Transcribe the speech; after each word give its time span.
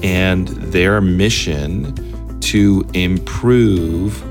and 0.03 0.49
their 0.49 1.01
mission 1.01 2.41
to 2.41 2.85
improve 2.95 4.25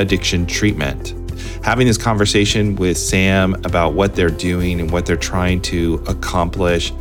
addiction 0.00 0.46
treatment. 0.46 1.14
Having 1.62 1.86
this 1.86 1.98
conversation 1.98 2.74
with 2.74 2.98
Sam 2.98 3.54
about 3.64 3.94
what 3.94 4.16
they're 4.16 4.30
doing 4.30 4.80
and 4.80 4.90
what 4.90 5.06
they're 5.06 5.16
trying 5.16 5.60
to 5.62 6.02
accomplish 6.08 6.92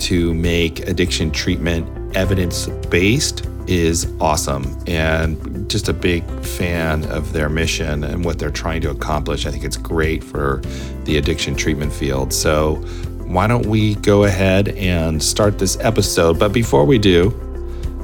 to 0.00 0.34
make 0.34 0.80
addiction 0.88 1.30
treatment 1.30 2.16
evidence 2.16 2.66
based 2.88 3.46
is 3.68 4.10
awesome 4.18 4.76
and 4.86 5.68
just 5.70 5.88
a 5.88 5.92
big 5.92 6.24
fan 6.40 7.04
of 7.04 7.32
their 7.32 7.48
mission 7.48 8.02
and 8.02 8.24
what 8.24 8.38
they're 8.38 8.50
trying 8.50 8.80
to 8.80 8.90
accomplish. 8.90 9.46
I 9.46 9.50
think 9.50 9.62
it's 9.62 9.76
great 9.76 10.24
for 10.24 10.62
the 11.04 11.18
addiction 11.18 11.54
treatment 11.54 11.92
field. 11.92 12.32
So, 12.32 12.82
why 13.28 13.46
don't 13.46 13.66
we 13.66 13.94
go 13.96 14.24
ahead 14.24 14.68
and 14.68 15.22
start 15.22 15.58
this 15.58 15.76
episode? 15.80 16.38
But 16.38 16.52
before 16.52 16.86
we 16.86 16.98
do, 16.98 17.30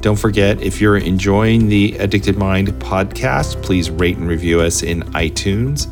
don't 0.01 0.19
forget, 0.19 0.61
if 0.61 0.79
you're 0.79 0.97
enjoying 0.97 1.67
the 1.67 1.97
Addicted 1.97 2.37
Mind 2.37 2.67
podcast, 2.73 3.61
please 3.63 3.89
rate 3.89 4.17
and 4.17 4.27
review 4.27 4.61
us 4.61 4.83
in 4.83 5.01
iTunes. 5.13 5.89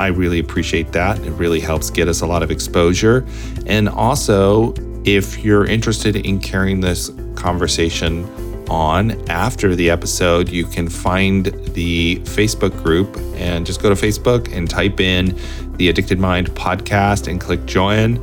I 0.00 0.08
really 0.08 0.40
appreciate 0.40 0.90
that. 0.92 1.20
It 1.20 1.30
really 1.30 1.60
helps 1.60 1.90
get 1.90 2.08
us 2.08 2.22
a 2.22 2.26
lot 2.26 2.42
of 2.42 2.50
exposure. 2.50 3.24
And 3.66 3.88
also, 3.88 4.74
if 5.04 5.44
you're 5.44 5.64
interested 5.64 6.16
in 6.16 6.40
carrying 6.40 6.80
this 6.80 7.12
conversation 7.36 8.24
on 8.68 9.12
after 9.30 9.76
the 9.76 9.90
episode, 9.90 10.48
you 10.48 10.64
can 10.64 10.88
find 10.88 11.46
the 11.74 12.16
Facebook 12.24 12.82
group 12.82 13.16
and 13.34 13.64
just 13.64 13.80
go 13.80 13.94
to 13.94 13.94
Facebook 13.94 14.52
and 14.52 14.68
type 14.68 14.98
in 14.98 15.38
the 15.76 15.88
Addicted 15.88 16.18
Mind 16.18 16.50
podcast 16.50 17.28
and 17.28 17.40
click 17.40 17.64
join. 17.66 18.20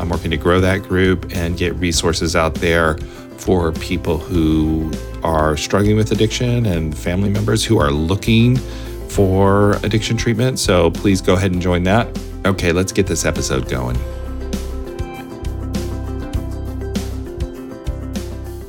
I'm 0.00 0.08
working 0.08 0.30
to 0.30 0.38
grow 0.38 0.60
that 0.62 0.82
group 0.82 1.30
and 1.36 1.58
get 1.58 1.74
resources 1.74 2.34
out 2.34 2.54
there 2.54 2.96
for 3.36 3.70
people 3.72 4.16
who 4.16 4.90
are 5.22 5.58
struggling 5.58 5.94
with 5.96 6.10
addiction 6.10 6.64
and 6.64 6.96
family 6.96 7.28
members 7.28 7.66
who 7.66 7.78
are 7.78 7.90
looking 7.90 8.56
for 9.10 9.72
addiction 9.82 10.16
treatment. 10.16 10.58
So 10.58 10.90
please 10.90 11.20
go 11.20 11.34
ahead 11.34 11.52
and 11.52 11.60
join 11.60 11.82
that. 11.82 12.18
Okay, 12.46 12.72
let's 12.72 12.92
get 12.92 13.06
this 13.06 13.26
episode 13.26 13.68
going. 13.68 13.98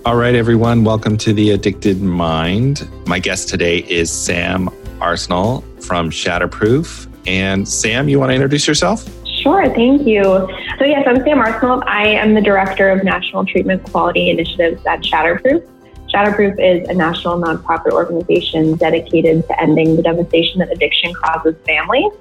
All 0.05 0.17
right, 0.17 0.35
everyone, 0.35 0.83
welcome 0.83 1.15
to 1.19 1.31
the 1.31 1.51
Addicted 1.51 2.01
Mind. 2.01 2.89
My 3.05 3.19
guest 3.19 3.47
today 3.47 3.85
is 3.87 4.11
Sam 4.11 4.67
Arsenault 4.99 5.63
from 5.81 6.09
Shatterproof. 6.09 7.07
And 7.25 7.65
Sam, 7.65 8.09
you 8.09 8.19
want 8.19 8.31
to 8.31 8.33
introduce 8.33 8.67
yourself? 8.67 9.07
Sure, 9.41 9.67
thank 9.73 10.05
you. 10.05 10.23
So, 10.77 10.85
yes, 10.85 11.03
I'm 11.07 11.17
Sam 11.23 11.39
Arsenault. 11.39 11.83
I 11.87 12.07
am 12.07 12.35
the 12.35 12.41
Director 12.41 12.89
of 12.89 13.03
National 13.03 13.43
Treatment 13.43 13.83
Quality 13.91 14.29
Initiatives 14.29 14.85
at 14.85 15.01
Shatterproof. 15.01 15.67
Shatterproof 16.13 16.59
is 16.59 16.87
a 16.89 16.93
national 16.93 17.41
nonprofit 17.41 17.91
organization 17.91 18.75
dedicated 18.75 19.47
to 19.47 19.61
ending 19.61 19.95
the 19.95 20.03
devastation 20.03 20.59
that 20.59 20.71
addiction 20.71 21.13
causes 21.13 21.55
families. 21.65 22.11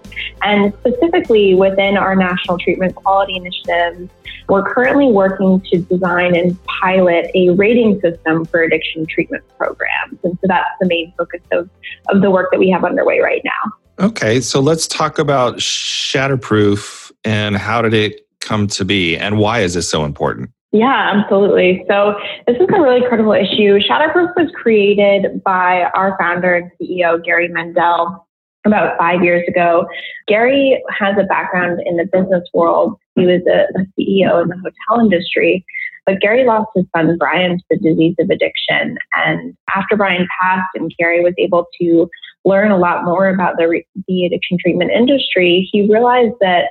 And 0.42 0.72
specifically 0.80 1.54
within 1.54 1.96
our 1.96 2.14
National 2.16 2.56
Treatment 2.56 2.94
Quality 2.94 3.36
Initiative, 3.36 4.08
we're 4.48 4.72
currently 4.72 5.08
working 5.08 5.60
to 5.72 5.78
design 5.78 6.36
and 6.36 6.56
pilot 6.64 7.30
a 7.34 7.50
rating 7.50 8.00
system 8.00 8.44
for 8.46 8.62
addiction 8.62 9.06
treatment 9.06 9.44
programs. 9.58 10.18
And 10.22 10.38
so 10.40 10.46
that's 10.46 10.68
the 10.80 10.86
main 10.86 11.12
focus 11.18 11.42
of, 11.52 11.68
of 12.08 12.22
the 12.22 12.30
work 12.30 12.50
that 12.52 12.58
we 12.58 12.70
have 12.70 12.84
underway 12.84 13.20
right 13.20 13.42
now. 13.44 14.06
Okay, 14.06 14.40
so 14.40 14.60
let's 14.60 14.86
talk 14.86 15.18
about 15.18 15.56
Shatterproof 15.56 17.09
and 17.24 17.56
how 17.56 17.82
did 17.82 17.94
it 17.94 18.26
come 18.40 18.66
to 18.66 18.84
be 18.84 19.16
and 19.16 19.38
why 19.38 19.60
is 19.60 19.74
this 19.74 19.88
so 19.88 20.04
important? 20.04 20.50
Yeah, 20.72 21.12
absolutely. 21.14 21.84
So 21.88 22.14
this 22.46 22.56
is 22.56 22.68
a 22.72 22.80
really 22.80 23.06
critical 23.08 23.32
issue. 23.32 23.80
Shatterproof 23.80 24.34
was 24.36 24.50
created 24.54 25.42
by 25.42 25.90
our 25.94 26.16
founder 26.18 26.54
and 26.54 26.70
CEO, 26.80 27.22
Gary 27.24 27.48
Mendell, 27.48 28.24
about 28.64 28.96
five 28.96 29.24
years 29.24 29.42
ago. 29.48 29.86
Gary 30.28 30.80
has 30.96 31.16
a 31.18 31.24
background 31.24 31.80
in 31.84 31.96
the 31.96 32.04
business 32.12 32.48
world. 32.54 32.96
He 33.16 33.26
was 33.26 33.42
a, 33.48 33.66
a 33.78 33.84
CEO 33.98 34.42
in 34.42 34.48
the 34.48 34.56
hotel 34.56 35.04
industry. 35.04 35.64
But 36.06 36.20
Gary 36.20 36.44
lost 36.44 36.70
his 36.74 36.86
son 36.96 37.16
Brian 37.18 37.58
to 37.58 37.64
the 37.70 37.76
disease 37.76 38.14
of 38.18 38.30
addiction. 38.30 38.96
And 39.14 39.56
after 39.74 39.96
Brian 39.96 40.28
passed 40.40 40.68
and 40.74 40.92
Gary 40.98 41.22
was 41.22 41.34
able 41.36 41.66
to 41.80 42.08
learn 42.44 42.70
a 42.70 42.78
lot 42.78 43.04
more 43.04 43.28
about 43.28 43.56
the, 43.56 43.82
the 44.06 44.24
addiction 44.24 44.56
treatment 44.60 44.92
industry, 44.92 45.68
he 45.70 45.82
realized 45.82 46.34
that 46.40 46.70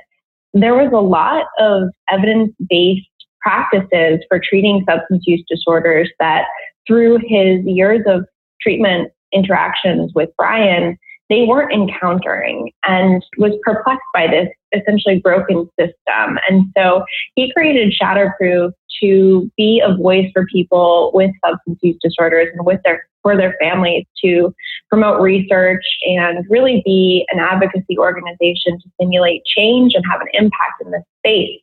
there 0.52 0.74
was 0.74 0.90
a 0.92 1.00
lot 1.00 1.46
of 1.58 1.90
evidence 2.10 2.52
based 2.68 3.06
practices 3.40 4.20
for 4.28 4.40
treating 4.42 4.84
substance 4.88 5.24
use 5.26 5.44
disorders 5.48 6.10
that 6.18 6.44
through 6.86 7.18
his 7.22 7.64
years 7.64 8.04
of 8.06 8.24
treatment 8.60 9.10
interactions 9.32 10.12
with 10.14 10.28
Brian, 10.36 10.98
they 11.28 11.44
weren't 11.46 11.72
encountering 11.72 12.72
and 12.84 13.24
was 13.38 13.52
perplexed 13.62 14.02
by 14.12 14.26
this 14.26 14.48
essentially 14.76 15.20
broken 15.20 15.68
system. 15.78 16.38
And 16.48 16.64
so 16.76 17.04
he 17.36 17.52
created 17.52 17.94
Shatterproof 18.00 18.72
to 19.02 19.50
be 19.56 19.82
a 19.84 19.94
voice 19.94 20.30
for 20.32 20.46
people 20.46 21.10
with 21.14 21.30
substance 21.44 21.78
use 21.82 21.96
disorders 22.02 22.48
and 22.54 22.66
with 22.66 22.80
their 22.84 23.06
for 23.22 23.36
their 23.36 23.54
families 23.60 24.06
to 24.24 24.54
promote 24.88 25.20
research 25.20 25.84
and 26.06 26.44
really 26.48 26.82
be 26.86 27.26
an 27.30 27.38
advocacy 27.38 27.98
organization 27.98 28.78
to 28.80 28.90
stimulate 28.94 29.42
change 29.44 29.92
and 29.94 30.04
have 30.10 30.20
an 30.22 30.28
impact 30.32 30.82
in 30.84 30.90
this 30.90 31.02
space. 31.18 31.60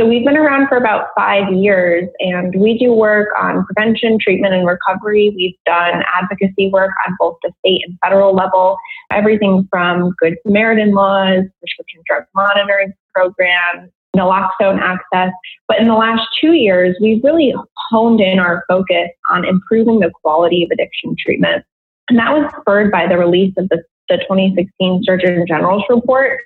So 0.00 0.06
we've 0.06 0.24
been 0.24 0.38
around 0.38 0.68
for 0.68 0.76
about 0.76 1.08
five 1.16 1.52
years 1.52 2.08
and 2.18 2.54
we 2.58 2.78
do 2.78 2.92
work 2.92 3.28
on 3.38 3.64
prevention, 3.66 4.18
treatment, 4.18 4.54
and 4.54 4.66
recovery. 4.66 5.32
We've 5.36 5.56
done 5.66 6.02
advocacy 6.14 6.70
work 6.70 6.90
on 7.06 7.14
both 7.18 7.36
the 7.42 7.52
state 7.58 7.82
and 7.86 7.98
federal 8.02 8.34
level, 8.34 8.78
everything 9.10 9.68
from 9.70 10.14
Good 10.18 10.36
Samaritan 10.46 10.92
laws, 10.92 11.44
prescription 11.60 12.00
drug 12.06 12.24
monitoring 12.34 12.92
programs, 13.14 13.90
naloxone 14.16 14.80
access. 14.80 15.32
But 15.68 15.78
in 15.80 15.88
the 15.88 15.94
last 15.94 16.22
two 16.40 16.52
years, 16.52 16.96
we've 17.00 17.22
really 17.24 17.54
honed 17.90 18.20
in 18.20 18.38
our 18.38 18.64
focus 18.68 19.08
on 19.30 19.44
improving 19.44 20.00
the 20.00 20.10
quality 20.22 20.64
of 20.64 20.70
addiction 20.70 21.16
treatment. 21.18 21.64
And 22.08 22.18
that 22.18 22.32
was 22.32 22.50
spurred 22.60 22.90
by 22.90 23.06
the 23.06 23.16
release 23.16 23.54
of 23.56 23.68
the, 23.68 23.82
the 24.08 24.18
2016 24.18 25.02
Surgeon 25.04 25.44
General's 25.46 25.84
report, 25.88 26.40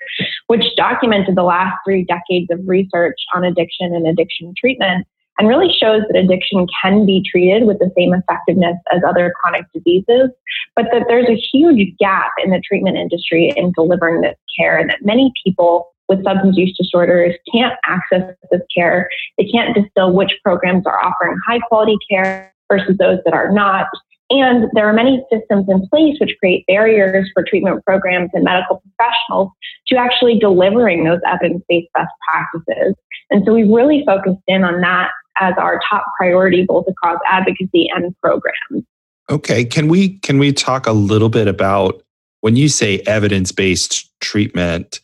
which 0.46 0.64
documented 0.76 1.34
the 1.34 1.42
last 1.42 1.76
three 1.84 2.04
decades 2.04 2.48
of 2.50 2.60
research 2.66 3.16
on 3.34 3.44
addiction 3.44 3.94
and 3.94 4.06
addiction 4.06 4.54
treatment 4.56 5.06
and 5.38 5.48
really 5.48 5.68
shows 5.68 6.02
that 6.08 6.16
addiction 6.16 6.66
can 6.82 7.04
be 7.04 7.22
treated 7.30 7.66
with 7.66 7.78
the 7.78 7.90
same 7.96 8.14
effectiveness 8.14 8.76
as 8.92 9.02
other 9.06 9.32
chronic 9.40 9.66
diseases, 9.74 10.30
but 10.74 10.86
that 10.92 11.04
there's 11.08 11.28
a 11.28 11.36
huge 11.52 11.94
gap 11.98 12.32
in 12.42 12.50
the 12.50 12.62
treatment 12.66 12.96
industry 12.96 13.52
in 13.54 13.72
delivering 13.72 14.22
this 14.22 14.36
care 14.56 14.78
and 14.78 14.88
that 14.88 15.04
many 15.04 15.32
people 15.44 15.88
with 16.08 16.22
substance 16.24 16.56
use 16.56 16.76
disorders 16.78 17.34
can't 17.52 17.74
access 17.86 18.34
this 18.50 18.60
care. 18.74 19.08
They 19.38 19.46
can't 19.46 19.74
distill 19.74 20.12
which 20.12 20.32
programs 20.44 20.84
are 20.86 21.02
offering 21.04 21.36
high 21.46 21.60
quality 21.60 21.96
care 22.08 22.52
versus 22.70 22.96
those 22.98 23.18
that 23.24 23.34
are 23.34 23.50
not. 23.50 23.86
And 24.28 24.68
there 24.74 24.88
are 24.88 24.92
many 24.92 25.24
systems 25.32 25.66
in 25.68 25.86
place 25.88 26.16
which 26.20 26.34
create 26.40 26.64
barriers 26.66 27.30
for 27.32 27.44
treatment 27.44 27.84
programs 27.84 28.30
and 28.32 28.42
medical 28.42 28.82
professionals 28.98 29.50
to 29.88 29.96
actually 29.96 30.38
delivering 30.38 31.04
those 31.04 31.20
evidence 31.26 31.62
based 31.68 31.88
best 31.94 32.10
practices. 32.28 32.94
And 33.30 33.44
so 33.46 33.54
we've 33.54 33.68
really 33.68 34.04
focused 34.04 34.42
in 34.48 34.64
on 34.64 34.80
that 34.80 35.10
as 35.38 35.54
our 35.58 35.80
top 35.88 36.04
priority, 36.18 36.64
both 36.66 36.86
across 36.88 37.20
advocacy 37.30 37.88
and 37.94 38.14
programs. 38.20 38.84
Okay. 39.30 39.64
Can 39.64 39.88
we 39.88 40.18
can 40.20 40.38
we 40.38 40.52
talk 40.52 40.86
a 40.86 40.92
little 40.92 41.28
bit 41.28 41.46
about 41.48 42.02
when 42.40 42.56
you 42.56 42.68
say 42.68 43.00
evidence 43.06 43.52
based 43.52 44.08
treatment? 44.20 45.00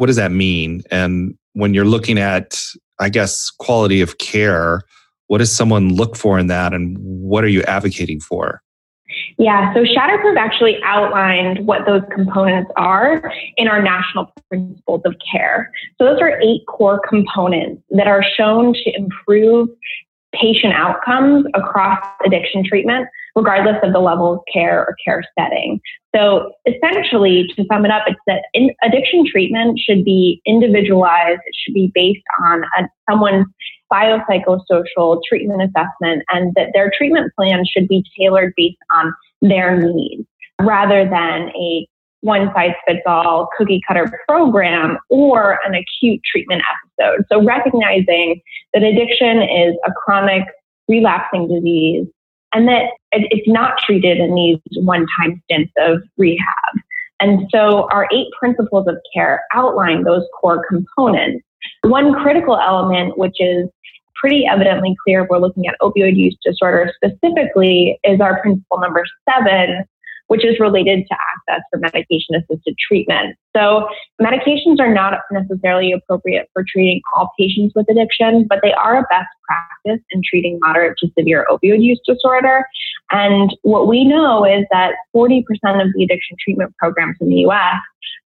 What 0.00 0.06
does 0.06 0.16
that 0.16 0.32
mean? 0.32 0.82
And 0.90 1.36
when 1.52 1.74
you're 1.74 1.84
looking 1.84 2.18
at, 2.18 2.58
I 2.98 3.10
guess, 3.10 3.50
quality 3.50 4.00
of 4.00 4.16
care, 4.16 4.80
what 5.26 5.38
does 5.38 5.54
someone 5.54 5.94
look 5.94 6.16
for 6.16 6.38
in 6.38 6.46
that 6.46 6.72
and 6.72 6.96
what 6.98 7.44
are 7.44 7.48
you 7.48 7.62
advocating 7.64 8.18
for? 8.18 8.62
Yeah, 9.36 9.74
so 9.74 9.84
Shatterproof 9.84 10.38
actually 10.38 10.78
outlined 10.84 11.66
what 11.66 11.84
those 11.84 12.00
components 12.14 12.70
are 12.76 13.30
in 13.58 13.68
our 13.68 13.82
national 13.82 14.32
principles 14.48 15.02
of 15.04 15.16
care. 15.30 15.70
So 15.98 16.06
those 16.06 16.20
are 16.22 16.40
eight 16.40 16.62
core 16.66 17.02
components 17.06 17.82
that 17.90 18.06
are 18.06 18.24
shown 18.24 18.72
to 18.72 18.92
improve 18.96 19.68
patient 20.34 20.72
outcomes 20.72 21.44
across 21.54 22.02
addiction 22.24 22.64
treatment, 22.64 23.06
regardless 23.36 23.76
of 23.82 23.92
the 23.92 24.00
level 24.00 24.32
of 24.34 24.40
care 24.52 24.80
or 24.80 24.96
care 25.04 25.22
setting. 25.38 25.80
So 26.14 26.52
essentially, 26.66 27.46
to 27.56 27.64
sum 27.70 27.84
it 27.84 27.90
up, 27.90 28.04
it's 28.06 28.18
that 28.26 28.42
addiction 28.82 29.24
treatment 29.30 29.78
should 29.78 30.04
be 30.04 30.40
individualized. 30.44 31.40
It 31.46 31.54
should 31.64 31.74
be 31.74 31.92
based 31.94 32.24
on 32.44 32.64
a, 32.78 32.88
someone's 33.08 33.46
biopsychosocial 33.92 35.20
treatment 35.28 35.62
assessment, 35.62 36.24
and 36.30 36.54
that 36.54 36.70
their 36.74 36.90
treatment 36.96 37.32
plan 37.36 37.64
should 37.64 37.88
be 37.88 38.04
tailored 38.18 38.52
based 38.56 38.78
on 38.94 39.12
their 39.40 39.80
needs 39.80 40.26
rather 40.60 41.04
than 41.04 41.50
a 41.50 41.86
one 42.22 42.50
size 42.54 42.74
fits 42.86 43.00
all 43.06 43.48
cookie 43.56 43.80
cutter 43.88 44.12
program 44.28 44.98
or 45.08 45.58
an 45.64 45.74
acute 45.74 46.20
treatment 46.30 46.62
episode. 46.98 47.24
So 47.32 47.42
recognizing 47.42 48.42
that 48.74 48.82
addiction 48.82 49.42
is 49.42 49.74
a 49.86 49.92
chronic 49.92 50.44
relapsing 50.86 51.48
disease 51.48 52.06
and 52.52 52.68
that 52.68 52.90
it's 53.12 53.48
not 53.48 53.78
treated 53.78 54.18
in 54.18 54.34
these 54.34 54.58
one 54.84 55.06
time 55.18 55.40
stints 55.44 55.72
of 55.78 56.02
rehab. 56.16 56.74
And 57.20 57.46
so 57.50 57.86
our 57.92 58.08
eight 58.12 58.28
principles 58.38 58.88
of 58.88 58.96
care 59.14 59.44
outline 59.52 60.04
those 60.04 60.24
core 60.40 60.64
components. 60.68 61.44
One 61.82 62.14
critical 62.14 62.58
element, 62.58 63.18
which 63.18 63.36
is 63.38 63.68
pretty 64.14 64.46
evidently 64.46 64.96
clear 65.04 65.22
if 65.22 65.28
we're 65.28 65.38
looking 65.38 65.66
at 65.66 65.74
opioid 65.80 66.16
use 66.16 66.36
disorder 66.44 66.92
specifically, 66.96 67.98
is 68.04 68.20
our 68.20 68.40
principle 68.40 68.78
number 68.80 69.04
seven, 69.28 69.84
which 70.30 70.44
is 70.44 70.60
related 70.60 71.04
to 71.08 71.16
access 71.34 71.64
for 71.72 71.80
medication 71.80 72.36
assisted 72.36 72.76
treatment. 72.78 73.36
So, 73.56 73.88
medications 74.22 74.78
are 74.78 74.94
not 74.94 75.14
necessarily 75.32 75.90
appropriate 75.90 76.48
for 76.52 76.64
treating 76.70 77.00
all 77.16 77.32
patients 77.36 77.72
with 77.74 77.86
addiction, 77.90 78.46
but 78.48 78.60
they 78.62 78.72
are 78.72 78.98
a 78.98 79.02
best 79.10 79.26
practice 79.44 80.00
in 80.10 80.22
treating 80.24 80.60
moderate 80.62 80.96
to 80.98 81.08
severe 81.18 81.48
opioid 81.50 81.82
use 81.82 82.00
disorder. 82.06 82.64
And 83.10 83.52
what 83.62 83.88
we 83.88 84.04
know 84.04 84.44
is 84.44 84.64
that 84.70 84.92
40% 85.16 85.40
of 85.42 85.88
the 85.96 86.04
addiction 86.04 86.36
treatment 86.44 86.76
programs 86.78 87.16
in 87.20 87.28
the 87.28 87.38
US 87.48 87.80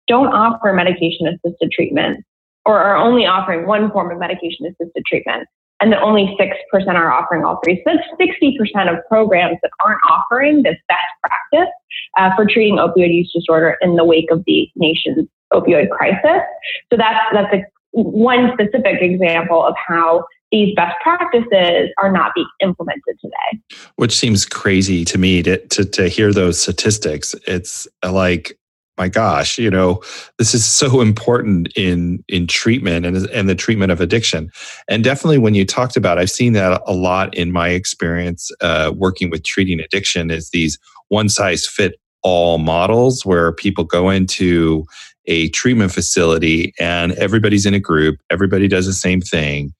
don't 0.06 0.28
offer 0.28 0.74
medication 0.74 1.26
assisted 1.26 1.70
treatment 1.72 2.22
or 2.66 2.78
are 2.78 2.98
only 2.98 3.24
offering 3.24 3.66
one 3.66 3.90
form 3.90 4.10
of 4.10 4.18
medication 4.18 4.66
assisted 4.66 5.02
treatment 5.06 5.48
and 5.80 5.92
that 5.92 6.00
only 6.00 6.36
6% 6.40 6.86
are 6.94 7.12
offering 7.12 7.44
all 7.44 7.60
three. 7.64 7.82
So 7.86 7.94
that's 7.94 8.06
60% 8.20 8.92
of 8.92 9.04
programs 9.08 9.58
that 9.62 9.70
aren't 9.84 10.00
offering 10.08 10.62
this 10.62 10.76
best 10.88 11.00
practice 11.22 11.72
uh, 12.18 12.30
for 12.36 12.46
treating 12.46 12.76
opioid 12.76 13.14
use 13.14 13.30
disorder 13.34 13.76
in 13.80 13.96
the 13.96 14.04
wake 14.04 14.30
of 14.30 14.44
the 14.46 14.68
nation's 14.76 15.28
opioid 15.52 15.90
crisis. 15.90 16.42
So 16.90 16.96
that's, 16.96 17.18
that's 17.32 17.54
a, 17.54 17.64
one 17.92 18.50
specific 18.54 19.00
example 19.00 19.64
of 19.64 19.74
how 19.86 20.24
these 20.50 20.74
best 20.74 20.94
practices 21.02 21.90
are 21.98 22.10
not 22.10 22.32
being 22.34 22.46
implemented 22.60 23.18
today. 23.20 23.60
Which 23.96 24.12
seems 24.12 24.44
crazy 24.44 25.04
to 25.04 25.18
me 25.18 25.42
to, 25.42 25.58
to, 25.68 25.84
to 25.84 26.08
hear 26.08 26.32
those 26.32 26.60
statistics. 26.60 27.34
It's 27.46 27.86
like 28.08 28.58
my 28.96 29.08
gosh, 29.08 29.58
you 29.58 29.70
know, 29.70 30.02
this 30.38 30.54
is 30.54 30.64
so 30.64 31.00
important 31.00 31.68
in 31.76 32.22
in 32.28 32.46
treatment 32.46 33.04
and 33.04 33.16
and 33.26 33.48
the 33.48 33.54
treatment 33.54 33.90
of 33.90 34.00
addiction. 34.00 34.50
And 34.88 35.02
definitely, 35.02 35.38
when 35.38 35.54
you 35.54 35.64
talked 35.64 35.96
about, 35.96 36.18
I've 36.18 36.30
seen 36.30 36.52
that 36.52 36.80
a 36.86 36.92
lot 36.92 37.34
in 37.34 37.52
my 37.52 37.70
experience 37.70 38.50
uh, 38.60 38.92
working 38.94 39.30
with 39.30 39.44
treating 39.44 39.80
addiction. 39.80 40.30
Is 40.30 40.50
these 40.50 40.78
one 41.08 41.28
size 41.28 41.66
fit 41.66 41.94
all 42.22 42.58
models 42.58 43.26
where 43.26 43.52
people 43.52 43.84
go 43.84 44.10
into 44.10 44.84
a 45.26 45.48
treatment 45.50 45.92
facility 45.92 46.72
and 46.78 47.12
everybody's 47.12 47.66
in 47.66 47.74
a 47.74 47.80
group, 47.80 48.18
everybody 48.30 48.68
does 48.68 48.86
the 48.86 48.92
same 48.92 49.20
thing, 49.20 49.72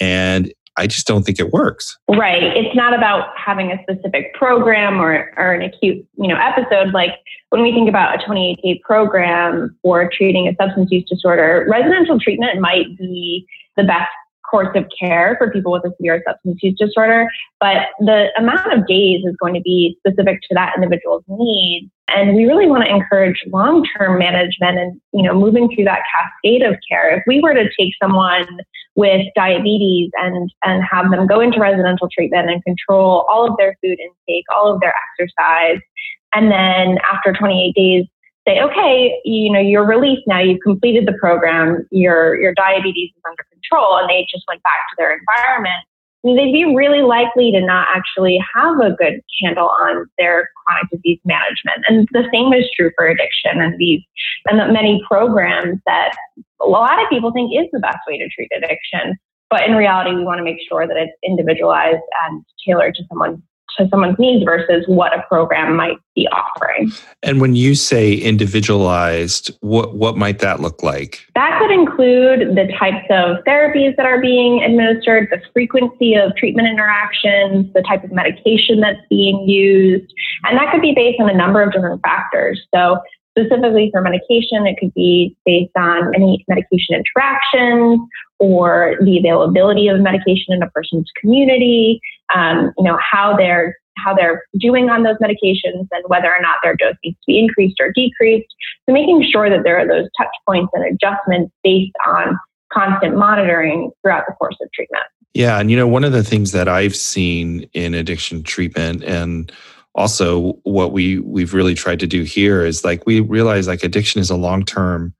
and 0.00 0.52
I 0.78 0.86
just 0.86 1.06
don't 1.06 1.24
think 1.24 1.40
it 1.40 1.50
works. 1.50 1.98
Right. 2.08 2.42
It's 2.42 2.74
not 2.74 2.94
about 2.94 3.36
having 3.36 3.72
a 3.72 3.82
specific 3.82 4.32
program 4.34 5.00
or, 5.00 5.32
or 5.36 5.52
an 5.52 5.62
acute, 5.62 6.06
you 6.16 6.28
know, 6.28 6.36
episode. 6.36 6.94
Like 6.94 7.10
when 7.50 7.62
we 7.62 7.72
think 7.72 7.88
about 7.88 8.20
a 8.20 8.24
28 8.24 8.60
day 8.62 8.80
program 8.84 9.76
for 9.82 10.08
treating 10.08 10.46
a 10.46 10.54
substance 10.54 10.88
use 10.90 11.04
disorder, 11.10 11.66
residential 11.68 12.20
treatment 12.20 12.60
might 12.60 12.96
be 12.96 13.44
the 13.76 13.82
best 13.82 14.08
course 14.48 14.74
of 14.74 14.84
care 14.98 15.34
for 15.38 15.50
people 15.50 15.72
with 15.72 15.84
a 15.84 15.90
severe 15.96 16.22
substance 16.26 16.58
use 16.62 16.74
disorder, 16.78 17.28
but 17.60 17.88
the 18.00 18.28
amount 18.38 18.72
of 18.72 18.86
days 18.86 19.22
is 19.24 19.36
going 19.40 19.54
to 19.54 19.60
be 19.60 19.98
specific 19.98 20.40
to 20.42 20.54
that 20.54 20.72
individual's 20.76 21.24
needs. 21.28 21.90
And 22.08 22.34
we 22.34 22.44
really 22.44 22.66
want 22.66 22.84
to 22.84 22.90
encourage 22.90 23.44
long-term 23.52 24.18
management 24.18 24.78
and, 24.78 25.00
you 25.12 25.22
know, 25.22 25.34
moving 25.34 25.68
through 25.74 25.84
that 25.84 26.02
cascade 26.14 26.62
of 26.62 26.76
care. 26.88 27.16
If 27.16 27.22
we 27.26 27.40
were 27.40 27.54
to 27.54 27.68
take 27.78 27.92
someone 28.02 28.46
with 28.94 29.26
diabetes 29.36 30.10
and, 30.16 30.50
and 30.64 30.82
have 30.90 31.10
them 31.10 31.26
go 31.26 31.40
into 31.40 31.60
residential 31.60 32.08
treatment 32.12 32.50
and 32.50 32.64
control 32.64 33.26
all 33.30 33.48
of 33.48 33.56
their 33.58 33.76
food 33.82 33.98
intake, 34.00 34.44
all 34.54 34.72
of 34.72 34.80
their 34.80 34.94
exercise, 35.18 35.80
and 36.34 36.50
then 36.50 36.98
after 37.10 37.32
28 37.32 37.74
days, 37.74 38.06
say, 38.46 38.60
okay, 38.60 39.20
you 39.24 39.52
know, 39.52 39.60
you're 39.60 39.86
released 39.86 40.22
now, 40.26 40.40
you've 40.40 40.60
completed 40.64 41.06
the 41.06 41.12
program, 41.20 41.86
your, 41.90 42.40
your 42.40 42.54
diabetes 42.54 43.10
is 43.10 43.22
under 43.26 43.44
control, 43.52 43.98
and 43.98 44.08
they 44.08 44.26
just 44.32 44.44
went 44.48 44.62
back 44.62 44.80
to 44.90 44.96
their 44.96 45.16
environment, 45.16 45.84
they'd 46.24 46.52
be 46.52 46.74
really 46.74 47.02
likely 47.02 47.52
to 47.52 47.60
not 47.60 47.86
actually 47.94 48.42
have 48.54 48.80
a 48.80 48.92
good 48.92 49.20
handle 49.42 49.70
on 49.82 50.06
their 50.18 50.48
chronic 50.66 50.90
disease 50.90 51.20
management. 51.24 51.84
And 51.88 52.08
the 52.12 52.28
same 52.32 52.52
is 52.52 52.68
true 52.76 52.90
for 52.96 53.06
addiction 53.06 53.60
and 53.60 53.78
these 53.78 54.02
and 54.46 54.58
the 54.58 54.72
many 54.72 55.00
programs 55.08 55.78
that 55.86 56.16
a 56.60 56.66
lot 56.66 57.00
of 57.02 57.08
people 57.08 57.32
think 57.32 57.52
is 57.54 57.66
the 57.72 57.80
best 57.80 57.98
way 58.08 58.18
to 58.18 58.28
treat 58.28 58.50
addiction. 58.56 59.16
But 59.50 59.66
in 59.66 59.76
reality, 59.76 60.14
we 60.14 60.24
want 60.24 60.38
to 60.38 60.44
make 60.44 60.58
sure 60.68 60.86
that 60.86 60.96
it's 60.96 61.12
individualized 61.24 62.02
and 62.24 62.44
tailored 62.66 62.94
to 62.96 63.04
someone's 63.08 63.40
to 63.78 63.88
someone's 63.88 64.18
needs 64.18 64.44
versus 64.44 64.84
what 64.86 65.16
a 65.16 65.22
program 65.28 65.76
might 65.76 65.96
be 66.14 66.28
offering. 66.28 66.90
And 67.22 67.40
when 67.40 67.54
you 67.54 67.74
say 67.74 68.14
individualized, 68.14 69.50
what 69.60 69.96
what 69.96 70.16
might 70.16 70.40
that 70.40 70.60
look 70.60 70.82
like? 70.82 71.24
That 71.34 71.58
could 71.60 71.70
include 71.70 72.56
the 72.56 72.72
types 72.78 73.06
of 73.10 73.44
therapies 73.44 73.96
that 73.96 74.06
are 74.06 74.20
being 74.20 74.62
administered, 74.62 75.28
the 75.30 75.40
frequency 75.52 76.14
of 76.14 76.34
treatment 76.36 76.68
interactions, 76.68 77.72
the 77.72 77.82
type 77.82 78.04
of 78.04 78.12
medication 78.12 78.80
that's 78.80 79.00
being 79.08 79.48
used, 79.48 80.12
and 80.44 80.58
that 80.58 80.70
could 80.72 80.82
be 80.82 80.92
based 80.94 81.20
on 81.20 81.30
a 81.30 81.34
number 81.36 81.62
of 81.62 81.72
different 81.72 82.02
factors. 82.02 82.60
So 82.74 82.98
specifically 83.38 83.90
for 83.92 84.00
medication, 84.00 84.66
it 84.66 84.76
could 84.78 84.92
be 84.94 85.36
based 85.44 85.76
on 85.76 86.14
any 86.14 86.44
medication 86.48 86.94
interactions 86.96 88.00
or 88.38 88.96
the 89.02 89.18
availability 89.18 89.88
of 89.88 90.00
medication 90.00 90.54
in 90.54 90.62
a 90.62 90.70
person's 90.70 91.10
community, 91.20 92.00
um, 92.34 92.72
you 92.76 92.84
know, 92.84 92.98
how 93.00 93.36
they're 93.36 93.76
how 93.96 94.14
they're 94.14 94.44
doing 94.58 94.88
on 94.90 95.02
those 95.02 95.16
medications 95.16 95.88
and 95.90 96.04
whether 96.06 96.28
or 96.28 96.40
not 96.40 96.58
their 96.62 96.76
dose 96.76 96.94
needs 97.04 97.16
to 97.16 97.26
be 97.26 97.38
increased 97.38 97.76
or 97.80 97.92
decreased. 97.92 98.46
So 98.86 98.92
making 98.92 99.28
sure 99.30 99.50
that 99.50 99.64
there 99.64 99.78
are 99.78 99.88
those 99.88 100.08
touch 100.16 100.28
points 100.46 100.70
and 100.72 100.84
adjustments 100.84 101.52
based 101.64 101.92
on 102.06 102.38
constant 102.72 103.16
monitoring 103.16 103.90
throughout 104.02 104.24
the 104.28 104.34
course 104.34 104.56
of 104.62 104.70
treatment. 104.72 105.04
Yeah, 105.34 105.58
and 105.58 105.70
you 105.70 105.76
know, 105.76 105.86
one 105.86 106.04
of 106.04 106.12
the 106.12 106.24
things 106.24 106.52
that 106.52 106.68
I've 106.68 106.96
seen 106.96 107.68
in 107.72 107.94
addiction 107.94 108.42
treatment 108.42 109.02
and 109.04 109.52
also 109.94 110.52
what 110.62 110.92
we 110.92 111.18
we've 111.18 111.54
really 111.54 111.74
tried 111.74 112.00
to 112.00 112.06
do 112.06 112.22
here 112.22 112.64
is 112.64 112.84
like 112.84 113.04
we 113.06 113.20
realize 113.20 113.66
like 113.66 113.82
addiction 113.82 114.20
is 114.20 114.30
a 114.30 114.36
long-term 114.36 115.12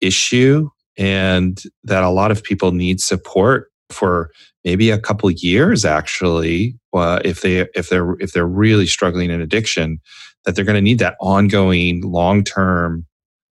issue 0.00 0.68
and 0.96 1.62
that 1.82 2.02
a 2.02 2.08
lot 2.08 2.30
of 2.30 2.42
people 2.42 2.72
need 2.72 3.00
support 3.00 3.70
for 3.90 4.30
maybe 4.64 4.90
a 4.90 4.98
couple 4.98 5.30
years 5.30 5.84
actually 5.84 6.76
uh, 6.94 7.20
if 7.24 7.42
they 7.42 7.66
if 7.74 7.88
they're 7.88 8.14
if 8.20 8.32
they're 8.32 8.46
really 8.46 8.86
struggling 8.86 9.30
in 9.30 9.40
addiction 9.40 10.00
that 10.44 10.54
they're 10.54 10.64
going 10.64 10.74
to 10.74 10.82
need 10.82 10.98
that 10.98 11.16
ongoing 11.20 12.02
long-term 12.02 13.06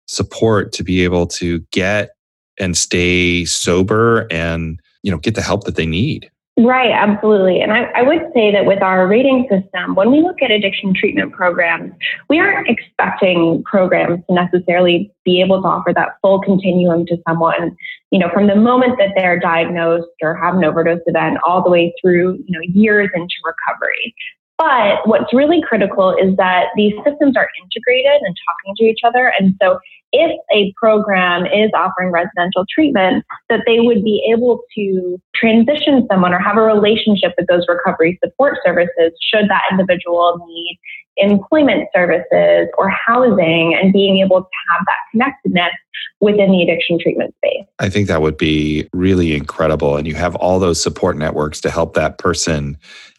support 0.07 0.71
to 0.71 0.83
be 0.83 1.03
able 1.03 1.27
to 1.27 1.59
get 1.71 2.11
and 2.59 2.77
stay 2.77 3.45
sober 3.45 4.27
and 4.31 4.79
you 5.03 5.11
know 5.11 5.17
get 5.17 5.35
the 5.35 5.41
help 5.41 5.63
that 5.65 5.75
they 5.75 5.85
need 5.85 6.29
Right, 6.59 6.91
absolutely. 6.91 7.61
And 7.61 7.71
I, 7.71 7.83
I, 7.95 8.01
would 8.01 8.31
say 8.33 8.51
that 8.51 8.65
with 8.65 8.81
our 8.81 9.07
rating 9.07 9.47
system, 9.47 9.93
when 9.93 10.09
we 10.09 10.21
look 10.21 10.41
at 10.41 10.49
addiction 10.49 10.91
treatment 10.91 11.31
programs, 11.31 11.93
we 12.29 12.39
aren't 12.39 12.67
expecting 12.67 13.63
programs 13.63 14.23
to 14.25 14.33
necessarily 14.33 15.13
be 15.23 15.39
able 15.39 15.61
to 15.61 15.67
offer 15.67 15.93
that 15.93 16.17
full 16.23 16.41
continuum 16.41 17.05
to 17.05 17.17
someone, 17.27 17.77
you 18.09 18.17
know, 18.17 18.29
from 18.33 18.47
the 18.47 18.55
moment 18.55 18.97
that 18.97 19.11
they're 19.15 19.39
diagnosed 19.39 20.07
or 20.23 20.33
have 20.33 20.55
an 20.55 20.65
overdose 20.65 21.01
event 21.05 21.37
all 21.45 21.63
the 21.63 21.69
way 21.69 21.93
through, 22.01 22.39
you 22.47 22.59
know, 22.59 22.61
years 22.73 23.11
into 23.13 23.35
recovery. 23.45 24.15
But 24.57 25.07
what's 25.07 25.31
really 25.35 25.61
critical 25.61 26.15
is 26.19 26.35
that 26.37 26.69
these 26.75 26.93
systems 27.05 27.37
are 27.37 27.49
integrated 27.61 28.19
and 28.23 28.35
talking 28.47 28.75
to 28.77 28.83
each 28.85 29.01
other. 29.05 29.31
And 29.39 29.53
so 29.61 29.77
if 30.11 30.31
a 30.53 30.73
program 30.77 31.45
is 31.45 31.69
offering 31.75 32.11
residential 32.11 32.65
treatment, 32.73 33.25
that 33.49 33.61
they 33.65 33.79
would 33.79 34.03
be 34.03 34.27
able 34.31 34.61
to 34.75 35.21
transition 35.35 36.07
someone 36.09 36.33
or 36.33 36.39
have 36.39 36.57
a 36.57 36.61
relationship 36.61 37.33
with 37.37 37.47
those 37.47 37.65
recovery 37.67 38.17
support 38.23 38.57
services 38.65 39.13
should 39.21 39.49
that 39.49 39.63
individual 39.71 40.45
need 40.47 40.79
employment 41.17 41.87
services 41.95 42.67
or 42.77 42.89
housing 42.89 43.75
and 43.81 43.91
being 43.91 44.19
able 44.19 44.41
to 44.41 44.49
have 44.69 44.85
that 44.85 44.97
connectedness 45.11 45.73
within 46.21 46.51
the 46.51 46.61
addiction 46.61 46.99
treatment 46.99 47.33
space. 47.37 47.65
I 47.79 47.89
think 47.89 48.07
that 48.07 48.21
would 48.21 48.37
be 48.37 48.87
really 48.93 49.35
incredible. 49.35 49.97
And 49.97 50.07
you 50.07 50.15
have 50.15 50.35
all 50.35 50.59
those 50.59 50.81
support 50.81 51.17
networks 51.17 51.59
to 51.61 51.71
help 51.71 51.95
that 51.95 52.17
person 52.17 52.77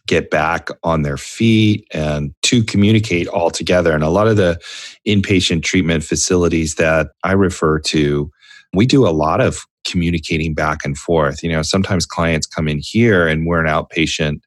get 0.08 0.30
back 0.30 0.70
on 0.82 1.02
their 1.02 1.16
feet 1.16 1.86
and 1.92 2.34
to 2.42 2.64
communicate 2.64 3.28
all 3.28 3.50
together. 3.50 3.92
And 3.92 4.02
a 4.02 4.08
lot 4.08 4.26
of 4.26 4.36
the 4.36 4.60
inpatient 5.06 5.62
treatment 5.62 6.02
facilities 6.02 6.74
that 6.74 7.10
I 7.22 7.32
refer 7.32 7.78
to, 7.80 8.30
we 8.72 8.86
do 8.86 9.06
a 9.06 9.10
lot 9.10 9.40
of 9.40 9.60
communicating 9.86 10.54
back 10.54 10.84
and 10.84 10.98
forth. 10.98 11.42
You 11.42 11.52
know, 11.52 11.62
sometimes 11.62 12.06
clients 12.06 12.46
come 12.46 12.66
in 12.66 12.80
here 12.82 13.28
and 13.28 13.46
we're 13.46 13.64
an 13.64 13.70
outpatient 13.70 14.40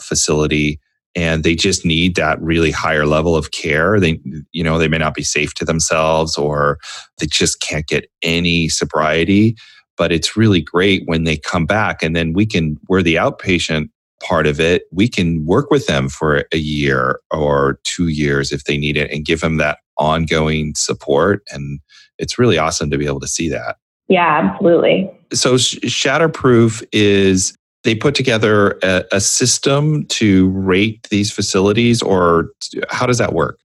facility 0.00 0.80
and 1.14 1.42
they 1.42 1.54
just 1.54 1.84
need 1.84 2.14
that 2.14 2.40
really 2.40 2.70
higher 2.70 3.06
level 3.06 3.34
of 3.34 3.50
care 3.50 3.98
they 3.98 4.20
you 4.52 4.62
know 4.62 4.78
they 4.78 4.86
may 4.86 4.98
not 4.98 5.14
be 5.14 5.24
safe 5.24 5.52
to 5.54 5.64
themselves 5.64 6.38
or 6.38 6.78
they 7.18 7.26
just 7.26 7.60
can't 7.60 7.88
get 7.88 8.08
any 8.22 8.68
sobriety 8.68 9.56
but 9.96 10.12
it's 10.12 10.36
really 10.36 10.60
great 10.60 11.02
when 11.06 11.24
they 11.24 11.36
come 11.36 11.66
back 11.66 12.02
and 12.02 12.14
then 12.14 12.32
we 12.32 12.46
can 12.46 12.76
we're 12.88 13.02
the 13.02 13.16
outpatient 13.16 13.88
part 14.20 14.46
of 14.46 14.60
it, 14.60 14.84
we 14.92 15.08
can 15.08 15.44
work 15.44 15.70
with 15.70 15.86
them 15.86 16.08
for 16.08 16.44
a 16.52 16.58
year 16.58 17.20
or 17.30 17.80
two 17.84 18.08
years 18.08 18.52
if 18.52 18.64
they 18.64 18.76
need 18.76 18.96
it 18.96 19.10
and 19.10 19.24
give 19.24 19.40
them 19.40 19.56
that 19.58 19.78
ongoing 19.98 20.74
support. 20.74 21.42
And 21.50 21.80
it's 22.18 22.38
really 22.38 22.58
awesome 22.58 22.90
to 22.90 22.98
be 22.98 23.06
able 23.06 23.20
to 23.20 23.28
see 23.28 23.48
that. 23.48 23.76
Yeah, 24.08 24.50
absolutely. 24.52 25.10
So, 25.32 25.54
Shatterproof 25.54 26.82
is 26.92 27.54
they 27.84 27.94
put 27.94 28.14
together 28.14 28.78
a, 28.82 29.04
a 29.12 29.20
system 29.20 30.06
to 30.06 30.48
rate 30.50 31.06
these 31.10 31.30
facilities, 31.30 32.02
or 32.02 32.50
how 32.90 33.06
does 33.06 33.18
that 33.18 33.34
work? 33.34 33.58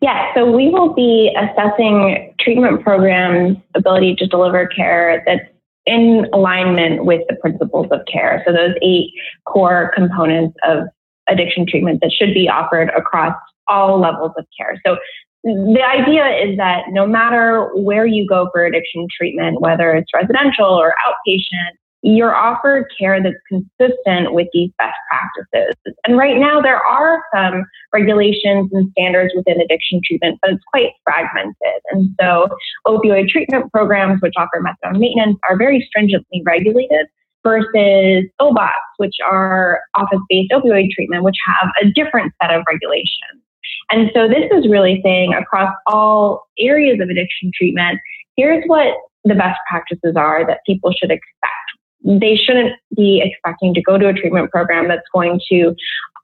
Yeah, 0.00 0.32
so 0.34 0.50
we 0.50 0.68
will 0.70 0.94
be 0.94 1.34
assessing 1.36 2.34
treatment 2.40 2.82
programs' 2.82 3.56
ability 3.74 4.16
to 4.16 4.26
deliver 4.26 4.66
care 4.66 5.22
that's 5.26 5.42
in 5.90 6.26
alignment 6.32 7.04
with 7.04 7.22
the 7.28 7.36
principles 7.36 7.88
of 7.90 8.00
care. 8.10 8.42
So 8.46 8.52
those 8.52 8.74
eight 8.80 9.10
core 9.44 9.90
components 9.94 10.56
of 10.62 10.84
addiction 11.28 11.66
treatment 11.66 12.00
that 12.00 12.12
should 12.12 12.32
be 12.32 12.48
offered 12.48 12.90
across 12.96 13.34
all 13.68 14.00
levels 14.00 14.32
of 14.38 14.46
care. 14.56 14.80
So 14.86 14.96
the 15.42 15.82
idea 15.82 16.26
is 16.28 16.56
that 16.58 16.84
no 16.90 17.06
matter 17.06 17.70
where 17.74 18.06
you 18.06 18.26
go 18.26 18.48
for 18.52 18.64
addiction 18.64 19.06
treatment, 19.16 19.60
whether 19.60 19.92
it's 19.92 20.10
residential 20.14 20.66
or 20.66 20.94
outpatient, 21.06 21.76
you're 22.02 22.34
offered 22.34 22.86
care 22.98 23.22
that's 23.22 23.36
consistent 23.46 24.32
with 24.32 24.48
these 24.52 24.70
best 24.78 24.96
practices. 25.10 25.74
And 26.06 26.16
right 26.16 26.38
now, 26.38 26.60
there 26.60 26.80
are 26.80 27.22
some 27.34 27.64
regulations 27.92 28.70
and 28.72 28.90
standards 28.92 29.32
within 29.36 29.60
addiction 29.60 30.00
treatment, 30.04 30.38
but 30.40 30.52
it's 30.52 30.64
quite 30.72 30.92
fragmented. 31.04 31.80
And 31.90 32.10
so, 32.20 32.48
opioid 32.86 33.28
treatment 33.28 33.70
programs, 33.72 34.20
which 34.22 34.32
offer 34.36 34.62
methadone 34.62 34.98
maintenance, 34.98 35.36
are 35.48 35.56
very 35.56 35.86
stringently 35.88 36.42
regulated 36.44 37.06
versus 37.42 38.24
OBOTs, 38.40 38.70
which 38.96 39.16
are 39.28 39.80
office 39.94 40.20
based 40.28 40.52
opioid 40.52 40.90
treatment, 40.90 41.22
which 41.22 41.36
have 41.60 41.70
a 41.82 41.90
different 41.92 42.32
set 42.42 42.50
of 42.50 42.62
regulations. 42.66 43.42
And 43.90 44.10
so, 44.14 44.26
this 44.26 44.50
is 44.52 44.70
really 44.70 45.00
saying 45.04 45.34
across 45.34 45.74
all 45.86 46.46
areas 46.58 46.98
of 47.00 47.10
addiction 47.10 47.50
treatment, 47.54 47.98
here's 48.36 48.64
what 48.68 48.94
the 49.24 49.34
best 49.34 49.58
practices 49.68 50.14
are 50.16 50.46
that 50.46 50.60
people 50.66 50.92
should 50.92 51.10
expect 51.10 51.59
they 52.04 52.36
shouldn't 52.36 52.72
be 52.96 53.22
expecting 53.24 53.74
to 53.74 53.82
go 53.82 53.98
to 53.98 54.08
a 54.08 54.12
treatment 54.12 54.50
program 54.50 54.88
that's 54.88 55.06
going 55.12 55.40
to 55.50 55.74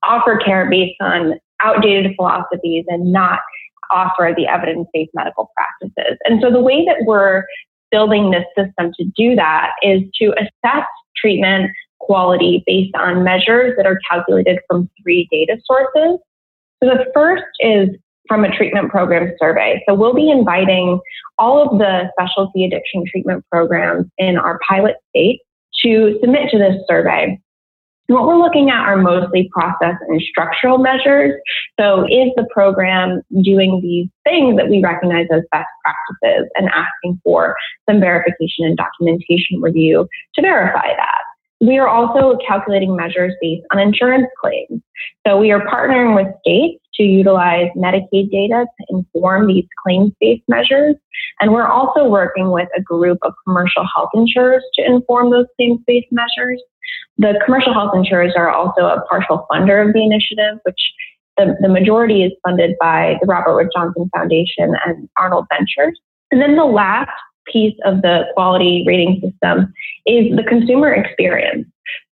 offer 0.02 0.38
care 0.38 0.68
based 0.68 0.96
on 1.00 1.34
outdated 1.60 2.12
philosophies 2.16 2.84
and 2.88 3.12
not 3.12 3.40
offer 3.92 4.32
the 4.36 4.46
evidence 4.46 4.88
based 4.92 5.10
medical 5.14 5.50
practices. 5.56 6.18
And 6.24 6.40
so 6.42 6.50
the 6.50 6.60
way 6.60 6.84
that 6.86 7.04
we're 7.06 7.44
building 7.90 8.30
this 8.30 8.44
system 8.56 8.92
to 8.98 9.04
do 9.16 9.36
that 9.36 9.70
is 9.82 10.02
to 10.20 10.32
assess 10.38 10.86
treatment 11.16 11.70
quality 12.00 12.62
based 12.66 12.94
on 12.96 13.24
measures 13.24 13.74
that 13.76 13.86
are 13.86 13.98
calculated 14.10 14.58
from 14.68 14.90
three 15.02 15.28
data 15.30 15.58
sources. 15.64 16.18
So 16.82 16.90
the 16.90 17.06
first 17.14 17.44
is 17.60 17.88
from 18.28 18.44
a 18.44 18.54
treatment 18.54 18.90
program 18.90 19.32
survey. 19.40 19.82
So 19.88 19.94
we'll 19.94 20.14
be 20.14 20.30
inviting 20.30 21.00
all 21.38 21.62
of 21.62 21.78
the 21.78 22.10
specialty 22.18 22.64
addiction 22.64 23.04
treatment 23.08 23.44
programs 23.50 24.06
in 24.18 24.36
our 24.36 24.58
pilot 24.68 24.96
states 25.10 25.42
to 25.84 26.18
submit 26.20 26.50
to 26.50 26.58
this 26.58 26.76
survey. 26.88 27.40
What 28.08 28.26
we're 28.26 28.38
looking 28.38 28.70
at 28.70 28.86
are 28.86 28.96
mostly 28.96 29.50
process 29.52 29.96
and 30.08 30.22
structural 30.22 30.78
measures. 30.78 31.34
So, 31.78 32.04
is 32.04 32.30
the 32.36 32.46
program 32.52 33.20
doing 33.42 33.80
these 33.82 34.08
things 34.22 34.56
that 34.56 34.68
we 34.68 34.80
recognize 34.80 35.26
as 35.32 35.42
best 35.50 35.66
practices 35.82 36.48
and 36.54 36.68
asking 36.68 37.20
for 37.24 37.56
some 37.90 37.98
verification 37.98 38.64
and 38.64 38.76
documentation 38.76 39.60
review 39.60 40.06
to 40.34 40.42
verify 40.42 40.86
that? 40.96 41.22
We 41.60 41.78
are 41.78 41.88
also 41.88 42.38
calculating 42.46 42.94
measures 42.94 43.34
based 43.40 43.66
on 43.72 43.80
insurance 43.80 44.28
claims. 44.40 44.80
So, 45.26 45.36
we 45.38 45.50
are 45.50 45.66
partnering 45.66 46.14
with 46.14 46.32
states 46.42 46.80
to 46.96 47.02
utilize 47.02 47.68
Medicaid 47.76 48.30
data 48.30 48.66
to 48.66 48.86
inform 48.88 49.46
these 49.46 49.66
claims 49.84 50.12
based 50.20 50.44
measures. 50.48 50.96
And 51.40 51.52
we're 51.52 51.66
also 51.66 52.08
working 52.08 52.50
with 52.50 52.68
a 52.76 52.82
group 52.82 53.18
of 53.22 53.32
commercial 53.46 53.84
health 53.94 54.10
insurers 54.14 54.64
to 54.74 54.84
inform 54.84 55.30
those 55.30 55.46
claims 55.56 55.80
based 55.86 56.08
measures. 56.10 56.62
The 57.18 57.40
commercial 57.44 57.72
health 57.72 57.92
insurers 57.94 58.34
are 58.36 58.50
also 58.50 58.82
a 58.82 59.02
partial 59.10 59.46
funder 59.50 59.86
of 59.86 59.92
the 59.92 60.02
initiative, 60.02 60.58
which 60.64 60.80
the, 61.36 61.56
the 61.60 61.68
majority 61.68 62.22
is 62.22 62.32
funded 62.44 62.76
by 62.80 63.16
the 63.20 63.26
Robert 63.26 63.54
Wood 63.54 63.68
Johnson 63.74 64.10
Foundation 64.14 64.74
and 64.84 65.08
Arnold 65.18 65.46
Ventures. 65.50 65.98
And 66.30 66.40
then 66.40 66.56
the 66.56 66.64
last 66.64 67.10
piece 67.52 67.76
of 67.84 68.02
the 68.02 68.24
quality 68.34 68.84
rating 68.86 69.20
system 69.22 69.72
is 70.06 70.34
the 70.36 70.42
consumer 70.42 70.92
experience. 70.92 71.66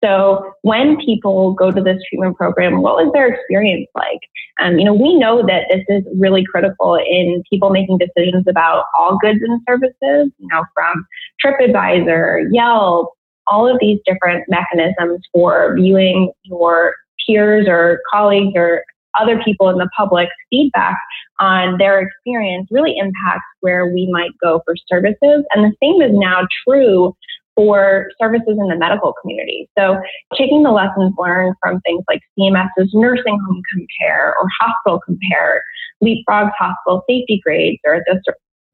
So 0.03 0.53
when 0.63 0.97
people 1.05 1.55
go 1.55 1.71
to 1.71 1.83
this 1.83 2.01
treatment 2.09 2.37
program, 2.37 2.83
what 2.83 2.95
was 2.97 3.11
their 3.13 3.29
experience 3.35 3.89
like? 3.97 4.21
Um, 4.61 4.79
you 4.79 4.85
know, 4.85 4.95
we 4.95 5.17
know 5.17 5.45
that 5.47 5.65
this 5.71 5.85
is 5.89 6.05
really 6.17 6.45
critical 6.45 6.95
in 6.95 7.43
people 7.51 7.71
making 7.71 7.99
decisions 7.99 8.45
about 8.49 8.85
all 8.97 9.19
goods 9.21 9.41
and 9.43 9.61
services, 9.69 10.33
you 10.39 10.49
know, 10.53 10.63
from 10.75 11.05
TripAdvisor, 11.45 12.45
Yelp, 12.53 13.13
all 13.49 13.67
of 13.67 13.79
these 13.81 13.99
different 14.07 14.45
mechanisms 14.49 15.21
for 15.33 15.75
viewing 15.77 16.33
your 16.45 16.95
peers 17.27 17.67
or 17.69 18.01
colleagues 18.13 18.53
or 18.55 18.85
other 19.19 19.43
people 19.43 19.69
in 19.69 19.79
the 19.79 19.89
public 19.97 20.29
feedback 20.51 20.97
on 21.41 21.79
their 21.79 22.01
experience 22.01 22.69
really 22.71 22.97
impacts 22.97 23.47
where 23.61 23.87
we 23.87 24.09
might 24.11 24.31
go 24.43 24.61
for 24.65 24.75
services. 24.89 25.45
And 25.55 25.65
the 25.65 25.73
same 25.83 26.03
is 26.03 26.11
now 26.13 26.47
true 26.67 27.17
for 27.59 28.07
services 28.23 28.57
in 28.57 28.69
the 28.69 28.77
medical 28.77 29.13
community. 29.21 29.69
So 29.77 29.99
taking 30.37 30.63
the 30.63 30.71
lessons 30.71 31.13
learned 31.19 31.57
from 31.61 31.81
things 31.81 32.05
like 32.09 32.21
CMS's 32.39 32.95
nursing 32.95 33.37
home 33.45 33.63
compare 33.75 34.33
or 34.41 34.47
hospital 34.61 35.01
compare, 35.05 35.65
Leapfrog's 36.01 36.53
hospital 36.57 37.03
safety 37.09 37.41
grades 37.45 37.81
or 37.85 38.05
the 38.07 38.23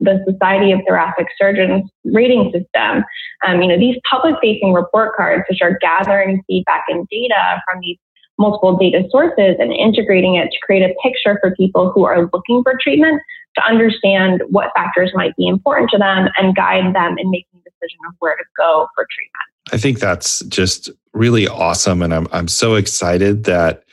the 0.00 0.22
Society 0.30 0.70
of 0.72 0.80
Thoracic 0.86 1.28
Surgeons 1.38 1.88
rating 2.04 2.52
system. 2.52 3.04
Um, 3.46 3.62
you 3.62 3.68
know, 3.68 3.78
these 3.78 3.96
public 4.10 4.34
facing 4.42 4.74
report 4.74 5.16
cards, 5.16 5.44
which 5.48 5.62
are 5.62 5.78
gathering 5.80 6.42
feedback 6.46 6.84
and 6.88 7.08
data 7.08 7.62
from 7.64 7.80
these 7.80 7.96
multiple 8.38 8.76
data 8.76 9.04
sources 9.08 9.56
and 9.58 9.72
integrating 9.72 10.34
it 10.34 10.50
to 10.50 10.58
create 10.66 10.82
a 10.82 10.94
picture 11.02 11.38
for 11.40 11.54
people 11.54 11.90
who 11.90 12.04
are 12.04 12.28
looking 12.34 12.62
for 12.64 12.74
treatment 12.82 13.22
to 13.54 13.64
understand 13.64 14.42
what 14.50 14.72
factors 14.74 15.12
might 15.14 15.34
be 15.36 15.46
important 15.46 15.88
to 15.88 15.96
them 15.96 16.28
and 16.36 16.54
guide 16.56 16.94
them 16.94 17.16
in 17.16 17.30
making 17.30 17.53
decision 17.84 17.98
of 18.08 18.14
where 18.18 18.36
to 18.36 18.44
go 18.56 18.86
for 18.94 19.06
treatment. 19.10 19.72
I 19.72 19.78
think 19.78 19.98
that's 19.98 20.40
just 20.46 20.90
really 21.12 21.48
awesome. 21.48 22.02
And 22.02 22.14
I'm, 22.14 22.28
I'm 22.32 22.48
so 22.48 22.74
excited 22.74 23.44
that 23.44 23.84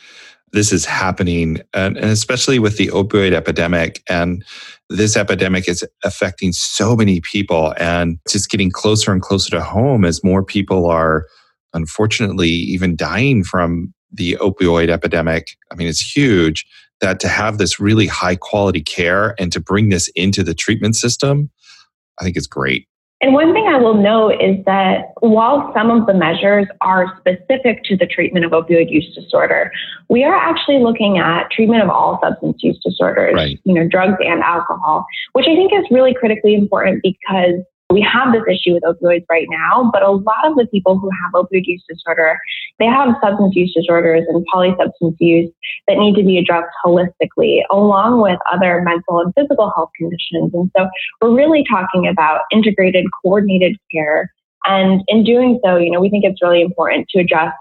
this 0.53 0.74
is 0.74 0.83
happening, 0.83 1.62
and, 1.74 1.95
and 1.98 2.10
especially 2.10 2.60
with 2.60 2.77
the 2.77 2.88
opioid 2.88 3.31
epidemic. 3.31 4.03
And 4.10 4.43
this 4.89 5.15
epidemic 5.15 5.69
is 5.69 5.86
affecting 6.03 6.51
so 6.51 6.95
many 6.95 7.21
people 7.21 7.74
and 7.77 8.19
just 8.29 8.50
getting 8.50 8.69
closer 8.69 9.13
and 9.13 9.21
closer 9.21 9.50
to 9.51 9.62
home 9.62 10.03
as 10.03 10.24
more 10.24 10.43
people 10.43 10.88
are 10.88 11.25
unfortunately 11.74 12.50
even 12.50 12.98
dying 12.98 13.45
from 13.45 13.93
the 14.12 14.38
opioid 14.41 14.89
epidemic. 14.89 15.55
I 15.71 15.75
mean, 15.75 15.88
it's 15.88 16.01
huge 16.01 16.65
that 17.00 17.21
to 17.21 17.29
have 17.29 17.57
this 17.57 17.79
really 17.79 18.07
high 18.07 18.36
quality 18.36 18.81
care 18.81 19.36
and 19.39 19.53
to 19.53 19.62
bring 19.62 19.88
this 19.88 20.10
into 20.15 20.43
the 20.43 20.53
treatment 20.53 20.98
system, 20.98 21.50
I 22.19 22.25
think 22.25 22.36
is 22.36 22.45
great. 22.45 22.88
And 23.21 23.33
one 23.33 23.53
thing 23.53 23.67
I 23.67 23.77
will 23.77 23.93
note 23.93 24.41
is 24.41 24.65
that 24.65 25.13
while 25.19 25.71
some 25.75 25.91
of 25.91 26.07
the 26.07 26.13
measures 26.13 26.65
are 26.81 27.05
specific 27.19 27.83
to 27.83 27.95
the 27.95 28.07
treatment 28.07 28.45
of 28.45 28.51
opioid 28.51 28.89
use 28.89 29.13
disorder, 29.13 29.71
we 30.09 30.23
are 30.23 30.35
actually 30.35 30.79
looking 30.79 31.19
at 31.19 31.51
treatment 31.51 31.83
of 31.83 31.89
all 31.89 32.19
substance 32.23 32.57
use 32.63 32.79
disorders, 32.83 33.35
right. 33.35 33.59
you 33.63 33.75
know, 33.75 33.87
drugs 33.87 34.17
and 34.21 34.41
alcohol, 34.41 35.05
which 35.33 35.45
I 35.47 35.55
think 35.55 35.71
is 35.71 35.85
really 35.91 36.15
critically 36.15 36.55
important 36.55 37.03
because 37.03 37.61
we 37.91 38.01
have 38.01 38.33
this 38.33 38.43
issue 38.50 38.74
with 38.74 38.83
opioids 38.83 39.25
right 39.29 39.48
now, 39.50 39.89
but 39.91 40.03
a 40.03 40.12
lot 40.12 40.45
of 40.45 40.55
the 40.55 40.67
people 40.67 40.98
who 40.98 41.10
have 41.24 41.33
opioid 41.33 41.65
use 41.65 41.83
disorder, 41.88 42.38
they 42.79 42.86
have 42.86 43.15
substance 43.24 43.55
use 43.55 43.74
disorders 43.74 44.24
and 44.27 44.45
polysubstance 44.53 45.15
use 45.19 45.51
that 45.88 45.98
need 45.98 46.15
to 46.15 46.24
be 46.24 46.38
addressed 46.38 46.74
holistically, 46.86 47.62
along 47.71 48.21
with 48.21 48.39
other 48.51 48.81
mental 48.81 49.19
and 49.19 49.33
physical 49.36 49.71
health 49.75 49.89
conditions. 49.98 50.51
And 50.53 50.71
so 50.75 50.88
we're 51.21 51.36
really 51.36 51.63
talking 51.69 52.07
about 52.07 52.41
integrated, 52.51 53.05
coordinated 53.21 53.77
care. 53.93 54.31
And 54.65 55.01
in 55.07 55.24
doing 55.24 55.60
so, 55.65 55.77
you 55.77 55.89
know, 55.91 56.00
we 56.00 56.10
think 56.10 56.24
it's 56.24 56.41
really 56.41 56.62
important 56.62 57.07
to 57.10 57.19
address 57.19 57.53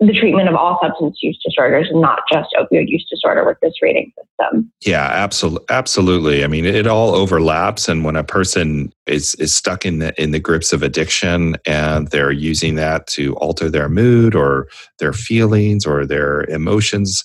the 0.00 0.14
treatment 0.14 0.48
of 0.48 0.54
all 0.54 0.78
substance 0.82 1.18
use 1.20 1.38
disorders 1.44 1.88
not 1.92 2.20
just 2.32 2.48
opioid 2.58 2.88
use 2.88 3.06
disorder 3.10 3.44
with 3.44 3.58
this 3.60 3.74
rating 3.82 4.12
system. 4.16 4.72
Yeah, 4.84 5.04
absolutely 5.04 5.66
absolutely. 5.68 6.42
I 6.42 6.46
mean, 6.46 6.64
it 6.64 6.86
all 6.86 7.14
overlaps 7.14 7.88
and 7.88 8.04
when 8.04 8.16
a 8.16 8.24
person 8.24 8.92
is 9.06 9.34
is 9.34 9.54
stuck 9.54 9.84
in 9.84 9.98
the 9.98 10.20
in 10.20 10.30
the 10.30 10.40
grips 10.40 10.72
of 10.72 10.82
addiction 10.82 11.56
and 11.66 12.08
they're 12.08 12.32
using 12.32 12.76
that 12.76 13.06
to 13.08 13.34
alter 13.36 13.68
their 13.68 13.90
mood 13.90 14.34
or 14.34 14.68
their 15.00 15.12
feelings 15.12 15.84
or 15.84 16.06
their 16.06 16.44
emotions, 16.44 17.22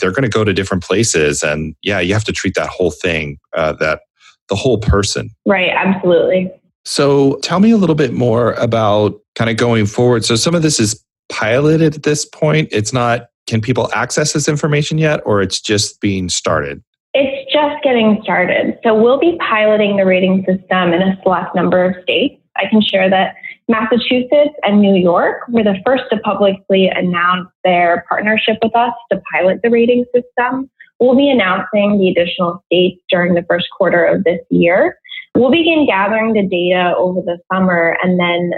they're 0.00 0.12
going 0.12 0.22
to 0.22 0.28
go 0.28 0.44
to 0.44 0.54
different 0.54 0.84
places 0.84 1.42
and 1.42 1.74
yeah, 1.82 1.98
you 1.98 2.14
have 2.14 2.24
to 2.24 2.32
treat 2.32 2.54
that 2.54 2.68
whole 2.68 2.92
thing 2.92 3.38
uh, 3.56 3.72
that 3.74 4.02
the 4.48 4.54
whole 4.54 4.78
person. 4.78 5.30
Right, 5.44 5.70
absolutely. 5.74 6.52
So, 6.84 7.40
tell 7.42 7.58
me 7.58 7.72
a 7.72 7.76
little 7.76 7.96
bit 7.96 8.12
more 8.12 8.52
about 8.52 9.20
kind 9.34 9.50
of 9.50 9.56
going 9.56 9.86
forward. 9.86 10.24
So, 10.24 10.36
some 10.36 10.54
of 10.54 10.62
this 10.62 10.78
is 10.78 11.02
piloted 11.28 11.94
at 11.94 12.02
this 12.02 12.24
point? 12.24 12.68
It's 12.72 12.92
not, 12.92 13.28
can 13.46 13.60
people 13.60 13.90
access 13.94 14.32
this 14.32 14.48
information 14.48 14.98
yet, 14.98 15.20
or 15.24 15.42
it's 15.42 15.60
just 15.60 16.00
being 16.00 16.28
started? 16.28 16.82
It's 17.14 17.52
just 17.52 17.82
getting 17.82 18.20
started. 18.22 18.78
So 18.82 18.94
we'll 19.00 19.18
be 19.18 19.38
piloting 19.48 19.96
the 19.96 20.04
rating 20.04 20.44
system 20.46 20.92
in 20.92 21.02
a 21.02 21.18
select 21.22 21.54
number 21.54 21.84
of 21.84 21.94
states. 22.02 22.42
I 22.56 22.68
can 22.68 22.82
share 22.82 23.08
that 23.10 23.34
Massachusetts 23.68 24.54
and 24.62 24.80
New 24.80 24.94
York 24.94 25.42
were 25.48 25.64
the 25.64 25.76
first 25.84 26.04
to 26.10 26.18
publicly 26.18 26.88
announce 26.88 27.48
their 27.64 28.04
partnership 28.08 28.58
with 28.62 28.74
us 28.76 28.92
to 29.10 29.20
pilot 29.32 29.60
the 29.62 29.70
rating 29.70 30.04
system. 30.14 30.70
We'll 31.00 31.16
be 31.16 31.28
announcing 31.28 31.98
the 31.98 32.08
additional 32.08 32.62
states 32.66 33.02
during 33.10 33.34
the 33.34 33.44
first 33.48 33.66
quarter 33.76 34.04
of 34.04 34.24
this 34.24 34.40
year. 34.50 34.98
We'll 35.34 35.50
begin 35.50 35.86
gathering 35.86 36.32
the 36.32 36.46
data 36.46 36.94
over 36.96 37.20
the 37.20 37.38
summer 37.52 37.98
and 38.02 38.18
then 38.18 38.52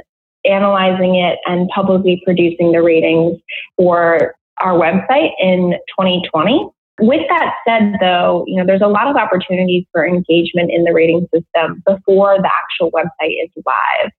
analyzing 0.44 1.16
it 1.16 1.38
and 1.46 1.68
publicly 1.68 2.22
producing 2.24 2.72
the 2.72 2.82
ratings 2.82 3.38
for 3.76 4.34
our 4.60 4.78
website 4.78 5.30
in 5.38 5.72
2020. 5.98 6.68
With 7.00 7.22
that 7.28 7.54
said, 7.66 7.94
though, 8.00 8.44
you 8.48 8.56
know, 8.56 8.66
there's 8.66 8.82
a 8.82 8.88
lot 8.88 9.06
of 9.06 9.16
opportunities 9.16 9.84
for 9.92 10.04
engagement 10.04 10.72
in 10.72 10.82
the 10.82 10.92
rating 10.92 11.28
system 11.32 11.82
before 11.86 12.38
the 12.38 12.50
actual 12.50 12.90
website 12.90 13.36
is 13.44 13.50
live. 13.64 14.10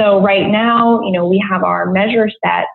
So 0.00 0.20
right 0.20 0.50
now, 0.50 1.00
you 1.02 1.12
know, 1.12 1.26
we 1.26 1.44
have 1.48 1.62
our 1.62 1.90
measure 1.90 2.28
set 2.44 2.66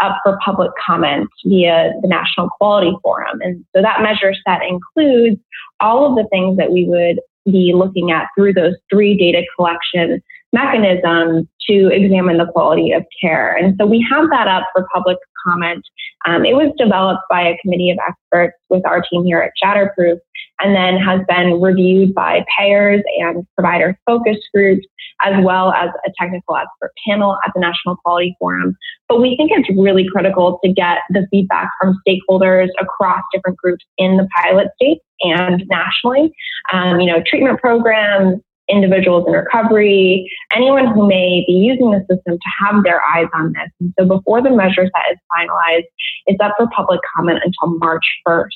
up 0.00 0.18
for 0.22 0.38
public 0.44 0.70
comment 0.84 1.28
via 1.46 1.92
the 2.02 2.08
National 2.08 2.50
Quality 2.58 2.92
Forum. 3.02 3.40
And 3.40 3.64
so 3.74 3.80
that 3.80 4.02
measure 4.02 4.34
set 4.46 4.60
includes 4.68 5.40
all 5.80 6.10
of 6.10 6.16
the 6.16 6.28
things 6.30 6.58
that 6.58 6.70
we 6.70 6.84
would 6.86 7.20
be 7.50 7.72
looking 7.74 8.10
at 8.10 8.26
through 8.36 8.52
those 8.52 8.74
three 8.90 9.16
data 9.16 9.46
collection 9.56 10.22
mechanisms 10.52 11.46
to 11.68 11.88
examine 11.88 12.38
the 12.38 12.46
quality 12.46 12.92
of 12.92 13.04
care. 13.20 13.54
And 13.54 13.74
so 13.78 13.86
we 13.86 14.06
have 14.10 14.28
that 14.30 14.48
up 14.48 14.64
for 14.74 14.86
public 14.94 15.18
comment. 15.46 15.84
Um, 16.26 16.44
it 16.44 16.54
was 16.54 16.72
developed 16.78 17.22
by 17.30 17.42
a 17.42 17.58
committee 17.62 17.90
of 17.90 17.98
experts 18.06 18.56
with 18.70 18.84
our 18.86 19.02
team 19.02 19.24
here 19.24 19.40
at 19.40 19.52
Shatterproof 19.62 20.18
and 20.60 20.74
then 20.74 20.96
has 20.96 21.20
been 21.28 21.60
reviewed 21.60 22.14
by 22.14 22.44
payers 22.58 23.02
and 23.18 23.46
provider 23.56 23.98
focus 24.06 24.38
groups, 24.54 24.86
as 25.22 25.34
well 25.44 25.72
as 25.72 25.90
a 26.06 26.10
technical 26.18 26.56
expert 26.56 26.92
panel 27.06 27.38
at 27.44 27.52
the 27.54 27.60
National 27.60 27.96
Quality 27.96 28.34
Forum. 28.38 28.74
But 29.08 29.20
we 29.20 29.36
think 29.36 29.50
it's 29.52 29.68
really 29.78 30.06
critical 30.10 30.58
to 30.64 30.72
get 30.72 30.98
the 31.10 31.26
feedback 31.30 31.70
from 31.80 32.00
stakeholders 32.06 32.68
across 32.80 33.22
different 33.32 33.58
groups 33.58 33.84
in 33.98 34.16
the 34.16 34.26
pilot 34.42 34.68
states 34.76 35.04
and 35.20 35.62
nationally. 35.68 36.32
Um, 36.72 37.00
you 37.00 37.06
know, 37.06 37.22
treatment 37.26 37.60
programs, 37.60 38.40
individuals 38.68 39.24
in 39.26 39.32
recovery, 39.32 40.30
anyone 40.54 40.86
who 40.86 41.06
may 41.06 41.44
be 41.46 41.52
using 41.52 41.90
the 41.90 42.00
system 42.00 42.34
to 42.34 42.50
have 42.60 42.82
their 42.84 43.00
eyes 43.14 43.26
on 43.34 43.52
this. 43.52 43.70
And 43.80 43.94
so 43.98 44.06
before 44.06 44.42
the 44.42 44.50
measure 44.50 44.84
set 44.84 45.12
is 45.12 45.18
finalized, 45.32 45.86
it's 46.26 46.40
up 46.42 46.54
for 46.58 46.66
public 46.74 47.00
comment 47.14 47.40
until 47.44 47.78
March 47.78 48.04
1st. 48.26 48.48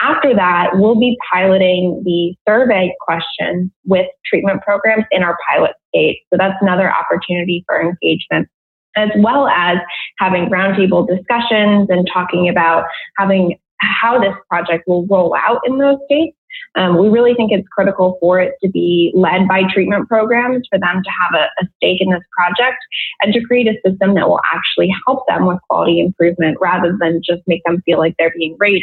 After 0.00 0.34
that, 0.34 0.72
we'll 0.74 0.98
be 0.98 1.16
piloting 1.32 2.02
the 2.04 2.34
survey 2.46 2.94
questions 3.00 3.70
with 3.84 4.06
treatment 4.26 4.62
programs 4.62 5.04
in 5.10 5.22
our 5.22 5.38
pilot 5.48 5.72
state. 5.88 6.18
So 6.30 6.36
that's 6.38 6.56
another 6.60 6.92
opportunity 6.92 7.64
for 7.66 7.80
engagement 7.80 8.48
as 8.96 9.10
well 9.18 9.46
as 9.48 9.76
having 10.18 10.46
roundtable 10.46 11.06
discussions 11.06 11.88
and 11.90 12.08
talking 12.12 12.48
about 12.48 12.84
having 13.18 13.58
how 13.80 14.18
this 14.18 14.34
project 14.48 14.84
will 14.86 15.06
roll 15.06 15.34
out 15.36 15.60
in 15.66 15.78
those 15.78 15.98
states 16.06 16.35
um, 16.76 16.98
we 16.98 17.08
really 17.08 17.34
think 17.34 17.52
it's 17.52 17.66
critical 17.68 18.18
for 18.20 18.38
it 18.40 18.54
to 18.62 18.70
be 18.70 19.10
led 19.14 19.48
by 19.48 19.62
treatment 19.72 20.08
programs, 20.08 20.66
for 20.70 20.78
them 20.78 21.02
to 21.02 21.10
have 21.22 21.34
a, 21.34 21.64
a, 21.64 21.68
stake 21.76 22.00
in 22.00 22.10
this 22.10 22.22
project, 22.36 22.78
and 23.22 23.32
to 23.32 23.40
create 23.42 23.66
a 23.66 23.74
system 23.88 24.14
that 24.14 24.28
will 24.28 24.40
actually 24.54 24.92
help 25.06 25.26
them 25.26 25.46
with 25.46 25.58
quality 25.68 26.00
improvement 26.00 26.58
rather 26.60 26.96
than 27.00 27.20
just 27.24 27.42
make 27.46 27.62
them 27.64 27.82
feel 27.84 27.98
like 27.98 28.14
they're 28.18 28.32
being 28.36 28.56
rated. 28.58 28.82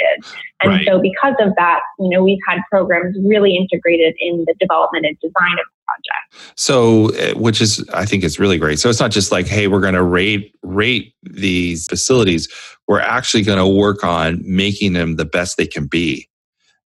And 0.61 0.71
right. 0.71 0.85
so, 0.87 0.99
because 0.99 1.35
of 1.39 1.53
that, 1.57 1.81
you 1.99 2.09
know, 2.09 2.23
we've 2.23 2.39
had 2.47 2.59
programs 2.71 3.15
really 3.25 3.55
integrated 3.55 4.15
in 4.19 4.45
the 4.47 4.55
development 4.59 5.05
and 5.05 5.17
design 5.19 5.53
of 5.53 5.65
the 5.65 5.83
project. 5.85 6.59
So, 6.59 7.09
eh, 7.09 7.33
which 7.33 7.61
is, 7.61 7.87
I 7.93 8.05
think, 8.05 8.23
is 8.23 8.39
really 8.39 8.57
great. 8.57 8.79
So 8.79 8.89
it's 8.89 8.99
not 8.99 9.11
just 9.11 9.31
like, 9.31 9.45
hey, 9.45 9.67
we're 9.67 9.81
going 9.81 9.93
to 9.93 10.03
rate 10.03 10.55
rate 10.63 11.13
these 11.23 11.85
facilities. 11.87 12.47
We're 12.87 12.99
actually 12.99 13.43
going 13.43 13.59
to 13.59 13.67
work 13.67 14.03
on 14.03 14.41
making 14.43 14.93
them 14.93 15.15
the 15.15 15.25
best 15.25 15.57
they 15.57 15.67
can 15.67 15.85
be 15.85 16.27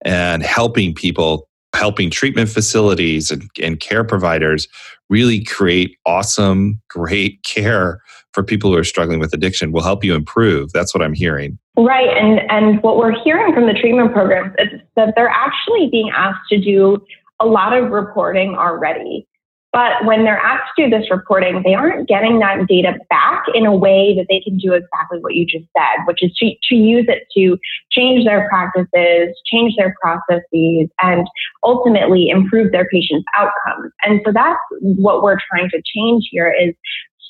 and 0.07 0.41
helping 0.41 0.95
people, 0.95 1.49
helping 1.75 2.09
treatment 2.09 2.49
facilities 2.49 3.29
and, 3.29 3.43
and 3.61 3.81
care 3.81 4.05
providers 4.05 4.67
really 5.09 5.43
create 5.43 5.97
awesome, 6.05 6.81
great 6.89 7.43
care 7.43 8.01
for 8.31 8.41
people 8.41 8.71
who 8.71 8.77
are 8.77 8.83
struggling 8.83 9.19
with 9.19 9.33
addiction 9.33 9.71
will 9.71 9.81
help 9.81 10.03
you 10.03 10.15
improve. 10.15 10.71
That's 10.71 10.93
what 10.93 11.03
I'm 11.03 11.13
hearing. 11.13 11.59
Right. 11.75 12.09
And, 12.17 12.39
and 12.49 12.81
what 12.83 12.97
we're 12.97 13.19
hearing 13.23 13.53
from 13.53 13.67
the 13.67 13.73
treatment 13.73 14.13
programs 14.13 14.53
is 14.59 14.79
that 14.95 15.13
they're 15.15 15.29
actually 15.29 15.89
being 15.91 16.09
asked 16.15 16.47
to 16.49 16.59
do 16.59 17.03
a 17.39 17.45
lot 17.45 17.73
of 17.73 17.91
reporting 17.91 18.55
already. 18.55 19.27
But 19.73 20.05
when 20.05 20.23
they're 20.23 20.39
asked 20.39 20.71
to 20.77 20.89
do 20.89 20.97
this 20.97 21.11
reporting, 21.11 21.61
they 21.63 21.73
aren't 21.73 22.07
getting 22.07 22.39
that 22.39 22.67
data 22.67 22.93
back 23.09 23.43
in 23.53 23.65
a 23.65 23.75
way 23.75 24.15
that 24.17 24.25
they 24.29 24.39
can 24.39 24.57
do 24.57 24.73
exactly 24.73 25.19
what 25.19 25.35
you 25.35 25.45
just 25.45 25.65
said, 25.77 26.05
which 26.05 26.23
is 26.23 26.33
to, 26.37 26.55
to 26.69 26.75
use 26.75 27.05
it 27.07 27.27
to 27.35 27.57
change 27.91 28.25
their 28.25 28.47
practices, 28.49 29.35
change 29.45 29.75
their 29.77 29.93
processes, 30.01 30.89
and 31.01 31.27
ultimately 31.63 32.29
improve 32.29 32.71
their 32.71 32.87
patients' 32.89 33.25
outcomes. 33.35 33.91
And 34.03 34.21
so 34.25 34.31
that's 34.31 34.59
what 34.81 35.21
we're 35.21 35.37
trying 35.51 35.69
to 35.69 35.81
change 35.85 36.29
here 36.31 36.51
is 36.51 36.73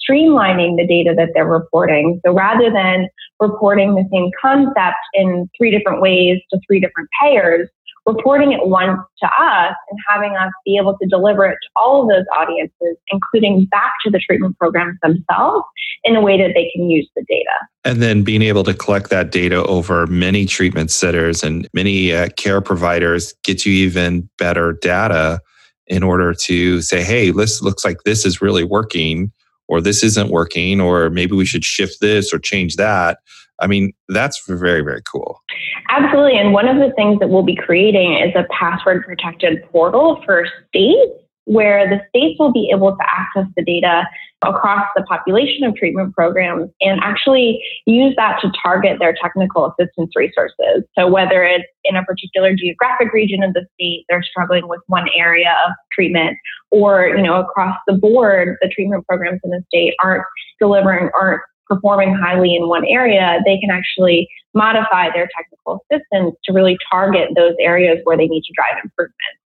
streamlining 0.09 0.77
the 0.77 0.87
data 0.87 1.13
that 1.17 1.29
they're 1.33 1.45
reporting. 1.45 2.21
So 2.25 2.33
rather 2.33 2.71
than 2.71 3.07
reporting 3.39 3.95
the 3.95 4.07
same 4.11 4.31
concept 4.41 4.97
in 5.13 5.49
three 5.57 5.71
different 5.71 6.01
ways 6.01 6.39
to 6.51 6.59
three 6.67 6.79
different 6.79 7.09
payers, 7.21 7.69
reporting 8.07 8.53
it 8.53 8.65
once 8.65 8.99
to 9.19 9.25
us 9.27 9.75
and 9.89 9.99
having 10.09 10.35
us 10.35 10.49
be 10.65 10.77
able 10.77 10.97
to 10.97 11.07
deliver 11.07 11.45
it 11.45 11.57
to 11.61 11.69
all 11.75 12.01
of 12.01 12.07
those 12.07 12.25
audiences, 12.35 12.95
including 13.09 13.65
back 13.65 13.91
to 14.03 14.09
the 14.09 14.17
treatment 14.17 14.57
programs 14.57 14.97
themselves 15.03 15.65
in 16.05 16.15
a 16.15 16.21
way 16.21 16.37
that 16.37 16.53
they 16.55 16.71
can 16.73 16.89
use 16.89 17.07
the 17.15 17.23
data. 17.27 17.51
And 17.83 18.01
then 18.01 18.23
being 18.23 18.41
able 18.41 18.63
to 18.63 18.73
collect 18.73 19.09
that 19.09 19.31
data 19.31 19.63
over 19.65 20.07
many 20.07 20.45
treatment 20.45 20.89
centers 20.89 21.43
and 21.43 21.67
many 21.73 22.13
uh, 22.13 22.29
care 22.37 22.61
providers 22.61 23.33
gets 23.43 23.65
you 23.65 23.73
even 23.73 24.29
better 24.37 24.73
data 24.73 25.41
in 25.87 26.01
order 26.01 26.33
to 26.33 26.81
say, 26.81 27.03
hey, 27.03 27.31
this 27.31 27.61
looks 27.61 27.83
like 27.83 27.97
this 28.03 28.25
is 28.25 28.41
really 28.41 28.63
working 28.63 29.31
or 29.69 29.81
this 29.81 30.01
isn't 30.01 30.29
working, 30.29 30.79
or 30.79 31.09
maybe 31.09 31.35
we 31.35 31.45
should 31.45 31.65
shift 31.65 31.99
this 31.99 32.33
or 32.33 32.39
change 32.39 32.77
that. 32.77 33.19
I 33.59 33.67
mean, 33.67 33.93
that's 34.09 34.45
very, 34.47 34.81
very 34.81 35.01
cool. 35.11 35.41
Absolutely. 35.89 36.37
And 36.37 36.53
one 36.53 36.67
of 36.67 36.77
the 36.77 36.93
things 36.95 37.19
that 37.19 37.29
we'll 37.29 37.43
be 37.43 37.55
creating 37.55 38.13
is 38.13 38.33
a 38.35 38.45
password 38.51 39.03
protected 39.03 39.63
portal 39.71 40.21
for 40.25 40.45
states 40.67 41.11
where 41.47 41.89
the 41.89 41.99
states 42.09 42.37
will 42.37 42.51
be 42.51 42.69
able 42.73 42.91
to 42.91 43.03
access 43.09 43.45
the 43.55 43.63
data 43.63 44.03
across 44.45 44.85
the 44.97 45.03
population 45.03 45.63
of 45.63 45.73
treatment 45.75 46.13
programs 46.13 46.69
and 46.81 46.99
actually 47.01 47.63
use 47.85 48.13
that 48.17 48.37
to 48.41 48.51
target 48.61 48.97
their 48.99 49.15
technical 49.19 49.65
assistance 49.65 50.11
resources. 50.15 50.83
So 50.99 51.09
whether 51.09 51.43
it's 51.43 51.63
in 51.85 51.95
a 51.95 52.03
particular 52.03 52.53
geographic 52.53 53.13
region 53.13 53.43
of 53.43 53.53
the 53.53 53.65
state, 53.75 54.03
they're 54.09 54.23
struggling 54.23 54.67
with 54.67 54.81
one 54.87 55.07
area 55.15 55.55
of 55.65 55.71
treatment, 55.93 56.37
or 56.69 57.07
you 57.07 57.23
know 57.23 57.39
across 57.39 57.77
the 57.87 57.93
board, 57.93 58.57
the 58.61 58.67
treatment 58.67 59.07
programs 59.07 59.39
in 59.45 59.51
the 59.51 59.63
state 59.69 59.93
aren't 60.03 60.25
delivering, 60.59 61.09
aren't 61.19 61.41
performing 61.69 62.13
highly 62.15 62.55
in 62.55 62.67
one 62.67 62.85
area, 62.85 63.39
they 63.45 63.57
can 63.59 63.69
actually 63.69 64.27
modify 64.53 65.09
their 65.13 65.27
technical 65.35 65.83
assistance 65.91 66.35
to 66.45 66.53
really 66.53 66.77
target 66.91 67.29
those 67.35 67.53
areas 67.59 67.99
where 68.03 68.17
they 68.17 68.27
need 68.27 68.41
to 68.41 68.53
drive 68.55 68.83
improvement. 68.83 69.13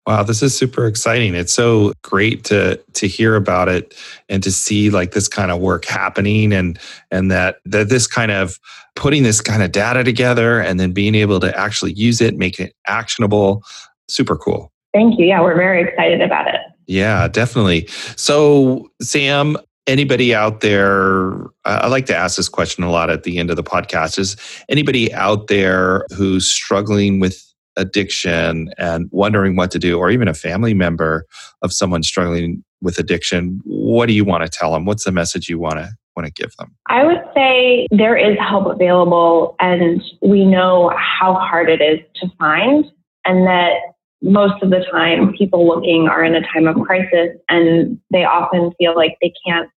Wow, 0.06 0.22
this 0.22 0.42
is 0.42 0.56
super 0.56 0.86
exciting. 0.86 1.34
It's 1.34 1.52
so 1.52 1.92
great 2.02 2.42
to 2.44 2.80
to 2.94 3.06
hear 3.06 3.36
about 3.36 3.68
it 3.68 3.94
and 4.30 4.42
to 4.42 4.50
see 4.50 4.88
like 4.88 5.12
this 5.12 5.28
kind 5.28 5.50
of 5.50 5.60
work 5.60 5.84
happening 5.84 6.50
and 6.54 6.78
and 7.10 7.30
that 7.30 7.56
that 7.66 7.90
this 7.90 8.06
kind 8.06 8.30
of 8.30 8.58
putting 8.96 9.22
this 9.22 9.42
kind 9.42 9.62
of 9.62 9.70
data 9.70 10.02
together 10.02 10.60
and 10.60 10.80
then 10.80 10.92
being 10.92 11.14
able 11.14 11.40
to 11.40 11.56
actually 11.58 11.92
use 11.92 12.22
it, 12.22 12.38
make 12.38 12.58
it 12.58 12.74
actionable. 12.86 13.62
Super 14.08 14.36
cool. 14.36 14.72
Thank 14.94 15.18
you. 15.18 15.26
Yeah, 15.26 15.42
we're 15.42 15.56
very 15.56 15.82
excited 15.82 16.22
about 16.22 16.48
it. 16.48 16.60
Yeah, 16.86 17.28
definitely. 17.28 17.86
So, 18.16 18.90
Sam, 19.02 19.58
anybody 19.88 20.34
out 20.34 20.60
there 20.60 21.32
i 21.64 21.88
like 21.88 22.06
to 22.06 22.16
ask 22.16 22.36
this 22.36 22.48
question 22.48 22.84
a 22.84 22.90
lot 22.90 23.10
at 23.10 23.24
the 23.24 23.38
end 23.38 23.50
of 23.50 23.56
the 23.56 23.64
podcast 23.64 24.18
is 24.18 24.36
anybody 24.68 25.12
out 25.14 25.48
there 25.48 26.04
who's 26.14 26.48
struggling 26.48 27.18
with 27.18 27.44
addiction 27.76 28.70
and 28.76 29.08
wondering 29.12 29.56
what 29.56 29.70
to 29.70 29.78
do 29.78 29.98
or 29.98 30.10
even 30.10 30.28
a 30.28 30.34
family 30.34 30.74
member 30.74 31.24
of 31.62 31.72
someone 31.72 32.02
struggling 32.02 32.62
with 32.82 32.98
addiction 32.98 33.60
what 33.64 34.06
do 34.06 34.12
you 34.12 34.24
want 34.24 34.44
to 34.44 34.48
tell 34.48 34.72
them? 34.72 34.84
What's 34.84 35.04
the 35.04 35.12
message 35.12 35.48
you 35.48 35.58
want 35.58 35.78
to 35.78 35.90
want 36.16 36.26
to 36.26 36.32
give 36.32 36.54
them? 36.56 36.74
I 36.88 37.04
would 37.04 37.22
say 37.34 37.86
there 37.90 38.16
is 38.16 38.36
help 38.38 38.66
available 38.66 39.56
and 39.60 40.02
we 40.20 40.44
know 40.44 40.92
how 40.96 41.34
hard 41.34 41.70
it 41.70 41.80
is 41.80 42.00
to 42.16 42.28
find 42.38 42.84
and 43.24 43.46
that 43.46 43.74
most 44.20 44.60
of 44.62 44.70
the 44.70 44.84
time 44.90 45.32
people 45.32 45.66
looking 45.66 46.08
are 46.08 46.24
in 46.24 46.34
a 46.34 46.40
time 46.52 46.66
of 46.66 46.76
crisis 46.84 47.36
and 47.48 47.98
they 48.10 48.24
often 48.24 48.72
feel 48.78 48.96
like 48.96 49.16
they 49.22 49.32
can't 49.46 49.70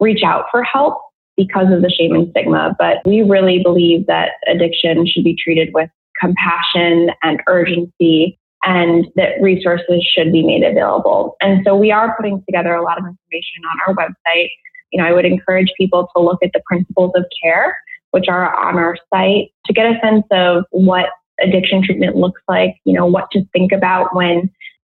reach 0.00 0.22
out 0.24 0.46
for 0.50 0.62
help 0.62 1.00
because 1.36 1.72
of 1.72 1.82
the 1.82 1.90
shame 1.90 2.14
and 2.14 2.30
stigma. 2.30 2.74
But 2.78 2.98
we 3.04 3.22
really 3.22 3.60
believe 3.62 4.06
that 4.06 4.32
addiction 4.48 5.06
should 5.06 5.24
be 5.24 5.36
treated 5.36 5.70
with 5.72 5.90
compassion 6.20 7.10
and 7.22 7.40
urgency 7.48 8.38
and 8.64 9.06
that 9.16 9.40
resources 9.40 10.06
should 10.14 10.30
be 10.32 10.44
made 10.44 10.62
available. 10.62 11.36
And 11.40 11.62
so 11.64 11.76
we 11.76 11.90
are 11.90 12.14
putting 12.16 12.42
together 12.46 12.74
a 12.74 12.82
lot 12.82 12.98
of 12.98 13.04
information 13.04 13.62
on 13.70 13.78
our 13.86 13.94
website. 13.94 14.48
You 14.92 15.02
know, 15.02 15.08
I 15.08 15.12
would 15.12 15.24
encourage 15.24 15.72
people 15.76 16.08
to 16.14 16.22
look 16.22 16.38
at 16.44 16.50
the 16.52 16.62
principles 16.66 17.12
of 17.16 17.24
care, 17.42 17.76
which 18.12 18.26
are 18.28 18.54
on 18.54 18.76
our 18.76 18.96
site, 19.12 19.48
to 19.66 19.72
get 19.72 19.86
a 19.86 19.98
sense 20.00 20.24
of 20.30 20.64
what 20.70 21.06
addiction 21.40 21.82
treatment 21.82 22.14
looks 22.14 22.40
like, 22.46 22.76
you 22.84 22.92
know, 22.92 23.06
what 23.06 23.30
to 23.32 23.44
think 23.52 23.72
about 23.72 24.14
when 24.14 24.50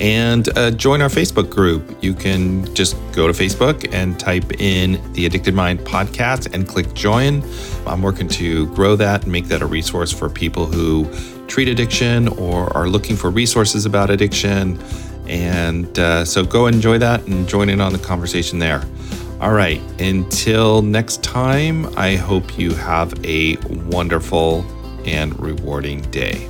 And 0.00 0.48
uh, 0.56 0.70
join 0.70 1.02
our 1.02 1.08
Facebook 1.08 1.50
group. 1.50 1.98
You 2.00 2.14
can 2.14 2.72
just 2.72 2.94
go 3.10 3.26
to 3.26 3.32
Facebook 3.32 3.92
and 3.92 4.16
type 4.16 4.60
in 4.60 5.12
the 5.14 5.26
Addicted 5.26 5.54
Mind 5.54 5.80
podcast 5.80 6.54
and 6.54 6.68
click 6.68 6.94
join. 6.94 7.42
I'm 7.84 8.00
working 8.00 8.28
to 8.28 8.72
grow 8.72 8.94
that 8.94 9.24
and 9.24 9.32
make 9.32 9.46
that 9.46 9.60
a 9.60 9.66
resource 9.66 10.12
for 10.12 10.30
people 10.30 10.66
who 10.66 11.10
treat 11.48 11.66
addiction 11.66 12.28
or 12.28 12.72
are 12.76 12.86
looking 12.86 13.16
for 13.16 13.28
resources 13.28 13.86
about 13.86 14.08
addiction. 14.08 14.80
And 15.26 15.98
uh, 15.98 16.24
so 16.26 16.44
go 16.44 16.68
enjoy 16.68 16.98
that 16.98 17.26
and 17.26 17.48
join 17.48 17.70
in 17.70 17.80
on 17.80 17.92
the 17.92 17.98
conversation 17.98 18.60
there. 18.60 18.84
All 19.40 19.52
right, 19.52 19.80
until 20.00 20.80
next 20.80 21.22
time, 21.22 21.86
I 21.98 22.16
hope 22.16 22.58
you 22.58 22.72
have 22.74 23.12
a 23.24 23.56
wonderful 23.90 24.64
and 25.04 25.38
rewarding 25.38 26.00
day. 26.10 26.48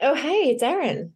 Oh, 0.00 0.14
hey, 0.14 0.50
it's 0.50 0.62
Erin. 0.62 1.15